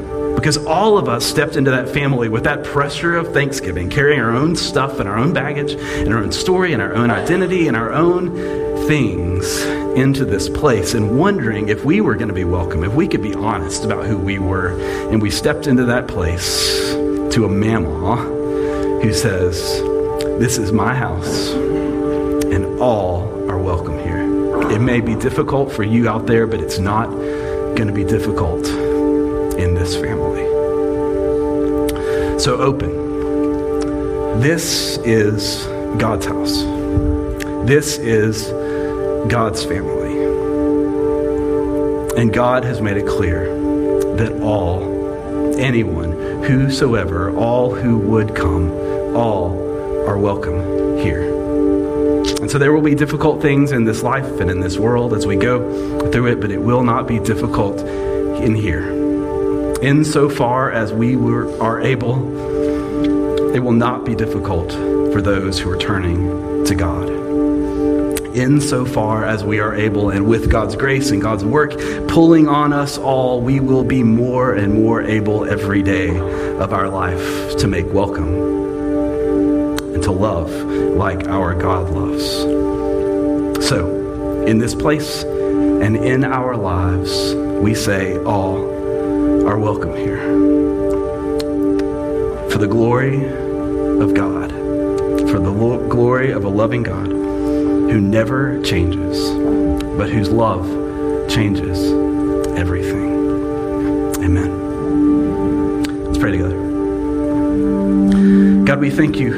Because 0.44 0.58
all 0.66 0.98
of 0.98 1.08
us 1.08 1.26
stepped 1.26 1.56
into 1.56 1.72
that 1.72 1.88
family 1.88 2.28
with 2.28 2.44
that 2.44 2.66
pressure 2.66 3.16
of 3.16 3.32
Thanksgiving, 3.32 3.90
carrying 3.90 4.20
our 4.20 4.32
own 4.32 4.58
stuff 4.58 5.00
and 5.00 5.08
our 5.08 5.18
own 5.18 5.32
baggage 5.32 5.72
and 5.72 6.14
our 6.14 6.20
own 6.20 6.34
story 6.34 6.74
and 6.74 6.82
our 6.82 6.94
own 6.94 7.10
identity 7.10 7.70
and 7.70 7.78
our 7.78 7.94
own 7.94 8.30
things 8.86 9.64
into 9.96 10.26
this 10.26 10.50
place 10.50 10.96
and 10.96 11.18
wondering 11.18 11.70
if 11.70 11.86
we 11.86 12.02
were 12.02 12.16
going 12.16 12.28
to 12.28 12.34
be 12.34 12.44
welcome, 12.44 12.84
if 12.84 12.94
we 12.94 13.08
could 13.08 13.22
be 13.22 13.34
honest 13.34 13.86
about 13.86 14.06
who 14.06 14.18
we 14.18 14.38
were. 14.38 14.78
And 15.12 15.22
we 15.22 15.32
stepped 15.32 15.66
into 15.66 15.86
that 15.86 16.10
place 16.10 16.92
to 17.34 17.46
a 17.46 17.48
mama 17.48 18.18
who 19.02 19.14
says, 19.14 19.80
This 20.42 20.58
is 20.58 20.74
my 20.74 20.94
house, 20.94 21.52
and 21.54 22.82
all 22.82 23.50
are 23.50 23.58
welcome 23.58 23.98
here. 23.98 24.70
It 24.74 24.80
may 24.80 25.00
be 25.00 25.16
difficult 25.16 25.72
for 25.72 25.84
you 25.84 26.10
out 26.10 26.28
there, 26.28 26.48
but 26.48 26.60
it's 26.60 26.80
not 26.80 27.10
going 27.12 27.88
to 27.88 27.94
be 27.94 28.04
difficult 28.04 28.83
this 29.84 29.98
family. 29.98 30.44
So 32.40 32.56
open. 32.56 34.40
This 34.40 34.98
is 35.00 35.66
God's 36.00 36.26
house. 36.26 36.62
This 37.68 37.98
is 37.98 38.48
God's 39.30 39.66
family. 39.66 40.14
And 42.18 42.32
God 42.32 42.64
has 42.64 42.80
made 42.80 42.96
it 42.96 43.06
clear 43.06 43.48
that 44.16 44.42
all, 44.42 45.58
anyone, 45.58 46.14
whosoever, 46.44 47.36
all 47.36 47.76
who 47.76 47.98
would 47.98 48.34
come, 48.34 48.72
all 49.14 49.52
are 50.08 50.18
welcome 50.18 50.98
here. 51.00 51.30
And 52.40 52.50
so 52.50 52.58
there 52.58 52.72
will 52.72 52.82
be 52.82 52.96
difficult 52.96 53.42
things 53.42 53.74
in 53.74 53.84
this 53.84 54.02
life 54.02 54.40
and 54.40 54.50
in 54.50 54.62
this 54.62 54.78
world 54.78 55.14
as 55.14 55.28
we 55.28 55.36
go 55.36 56.10
through 56.10 56.28
it, 56.28 56.40
but 56.40 56.52
it 56.52 56.62
will 56.62 56.84
not 56.84 57.06
be 57.06 57.20
difficult 57.20 57.82
in 57.82 58.56
here. 58.56 58.93
Insofar 59.84 60.72
as 60.72 60.94
we 60.94 61.16
were, 61.16 61.62
are 61.62 61.82
able, 61.82 62.16
it 63.54 63.60
will 63.60 63.74
not 63.74 64.06
be 64.06 64.16
difficult 64.16 64.72
for 64.72 65.22
those 65.22 65.60
who 65.60 65.70
are 65.70 65.78
turning 65.78 66.64
to 66.66 66.74
God 66.74 67.24
insofar 68.34 69.26
as 69.26 69.44
we 69.44 69.60
are 69.60 69.76
able, 69.76 70.10
and 70.10 70.26
with 70.26 70.50
God's 70.50 70.76
grace 70.76 71.12
and 71.12 71.22
God's 71.22 71.46
work 71.46 71.72
pulling 72.08 72.48
on 72.48 72.74
us 72.74 72.98
all, 72.98 73.42
we 73.42 73.60
will 73.60 73.84
be 73.84 74.04
more 74.04 74.54
and 74.54 74.74
more 74.74 75.02
able 75.02 75.46
every 75.46 75.84
day 75.84 76.18
of 76.58 76.74
our 76.74 76.90
life 76.90 77.58
to 77.58 77.68
make 77.68 77.92
welcome 77.94 78.34
and 79.94 80.04
to 80.04 80.12
love 80.12 80.50
like 80.96 81.28
our 81.28 81.54
God 81.54 81.90
loves. 81.92 82.26
So, 83.68 84.44
in 84.46 84.58
this 84.58 84.76
place 84.76 85.24
and 85.24 85.96
in 85.96 86.24
our 86.24 86.56
lives, 86.56 87.36
we 87.36 87.76
say, 87.76 88.18
All 88.24 88.73
are 89.46 89.60
welcome 89.60 89.94
here. 89.94 90.22
For 92.50 92.60
the 92.60 92.68
glory 92.68 93.26
of 93.26 94.14
God, 94.14 94.52
for 94.52 95.40
the 95.40 95.50
lo- 95.50 95.86
glory 95.90 96.32
of 96.32 96.46
a 96.46 96.50
loving 96.50 96.84
God 96.84 97.08
who 97.08 98.00
never 98.00 98.62
changes, 98.64 99.32
but 99.98 100.10
whose 100.10 100.30
love 100.30 100.66
changes 101.30 101.78
everything. 102.58 103.12
Amen. 104.24 106.06
Let's 106.06 106.18
pray 106.18 106.32
together. 106.32 106.60
God, 108.64 108.80
we 108.80 108.90
thank 108.90 109.20
you. 109.20 109.34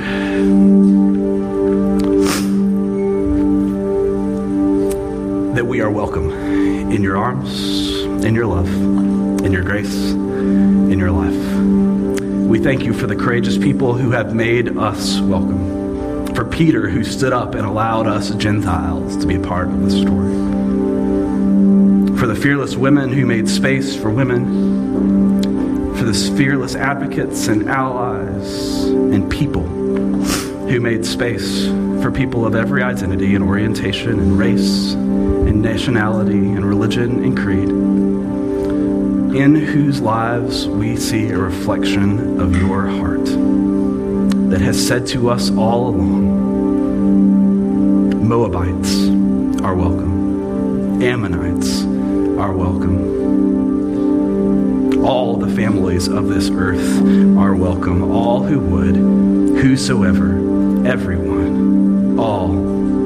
That 5.56 5.66
we 5.66 5.82
are 5.82 5.90
welcome 5.90 6.30
in 6.30 7.02
your 7.02 7.18
arms, 7.18 8.04
in 8.24 8.36
your 8.36 8.46
love, 8.46 8.70
in 9.46 9.52
your 9.52 9.64
grace, 9.64 9.94
in 9.94 10.98
your 10.98 11.12
life. 11.12 11.36
We 12.50 12.58
thank 12.58 12.84
you 12.84 12.94
for 12.94 13.06
the 13.06 13.16
courageous 13.16 13.60
people 13.60 13.94
who 13.94 14.10
have 14.10 14.34
made 14.34 14.76
us 14.76 15.20
welcome. 15.20 16.34
For 16.34 16.46
Peter, 16.46 16.90
who 16.90 17.04
stood 17.04 17.32
up 17.32 17.54
and 17.54 17.64
allowed 17.64 18.08
us 18.08 18.32
Gentiles 18.32 19.16
to 19.18 19.28
be 19.28 19.36
a 19.36 19.40
part 19.40 19.68
of 19.68 19.84
the 19.84 19.92
story. 19.92 20.34
For 22.18 22.26
the 22.26 22.36
fearless 22.36 22.76
women 22.76 23.12
who 23.12 23.28
made 23.28 23.48
space 23.48 23.96
for 23.96 24.10
women. 24.10 25.44
For 25.96 26.06
the 26.06 26.14
fearless 26.36 26.76
advocates 26.76 27.48
and 27.48 27.70
allies 27.70 28.86
and 28.86 29.32
people 29.32 29.64
who 29.64 30.80
made 30.80 31.06
space 31.06 31.68
for 32.02 32.12
people 32.12 32.48
of 32.48 32.56
every 32.56 32.82
identity 32.82 33.36
and 33.36 33.44
orientation 33.44 34.20
and 34.20 34.40
race 34.40 34.94
and 34.94 35.62
nationality 35.62 36.32
and 36.34 36.66
religion 36.66 37.24
and 37.24 37.38
creed, 37.38 37.70
in 39.36 39.54
whose 39.54 40.00
lives 40.00 40.66
we 40.66 40.96
see 40.96 41.28
a 41.28 41.38
reflection 41.38 42.40
of 42.40 42.56
your 42.56 42.88
heart 42.88 43.26
that 44.50 44.62
has 44.62 44.88
said 44.88 45.06
to 45.06 45.30
us 45.30 45.52
all 45.52 45.90
along 45.90 46.46
Moabites 48.26 49.10
are 49.62 49.76
welcome, 49.76 51.04
Ammonites 51.04 51.84
are 52.40 52.54
welcome. 52.54 53.04
All 55.06 55.36
the 55.36 55.54
families 55.54 56.08
of 56.08 56.30
this 56.30 56.50
earth 56.50 57.02
are 57.38 57.56
welcome, 57.56 58.10
all 58.10 58.42
who 58.42 58.62
would, 58.62 58.96
whosoever, 58.96 60.38
everyone, 60.88 62.18
all 62.18 62.54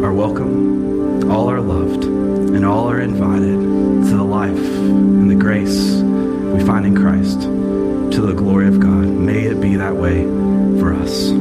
are 0.05 0.13
welcome, 0.13 1.31
all 1.31 1.49
are 1.49 1.59
loved, 1.59 2.03
and 2.03 2.63
all 2.63 2.87
are 2.87 3.01
invited 3.01 3.59
to 4.09 4.15
the 4.15 4.23
life 4.23 4.55
and 4.55 5.31
the 5.31 5.35
grace 5.35 5.88
we 6.53 6.63
find 6.63 6.85
in 6.85 6.95
Christ 6.95 7.41
to 7.41 8.21
the 8.21 8.33
glory 8.33 8.67
of 8.67 8.79
God. 8.79 9.05
May 9.05 9.45
it 9.45 9.61
be 9.61 9.75
that 9.75 9.95
way 9.95 10.23
for 10.79 10.93
us. 10.93 11.38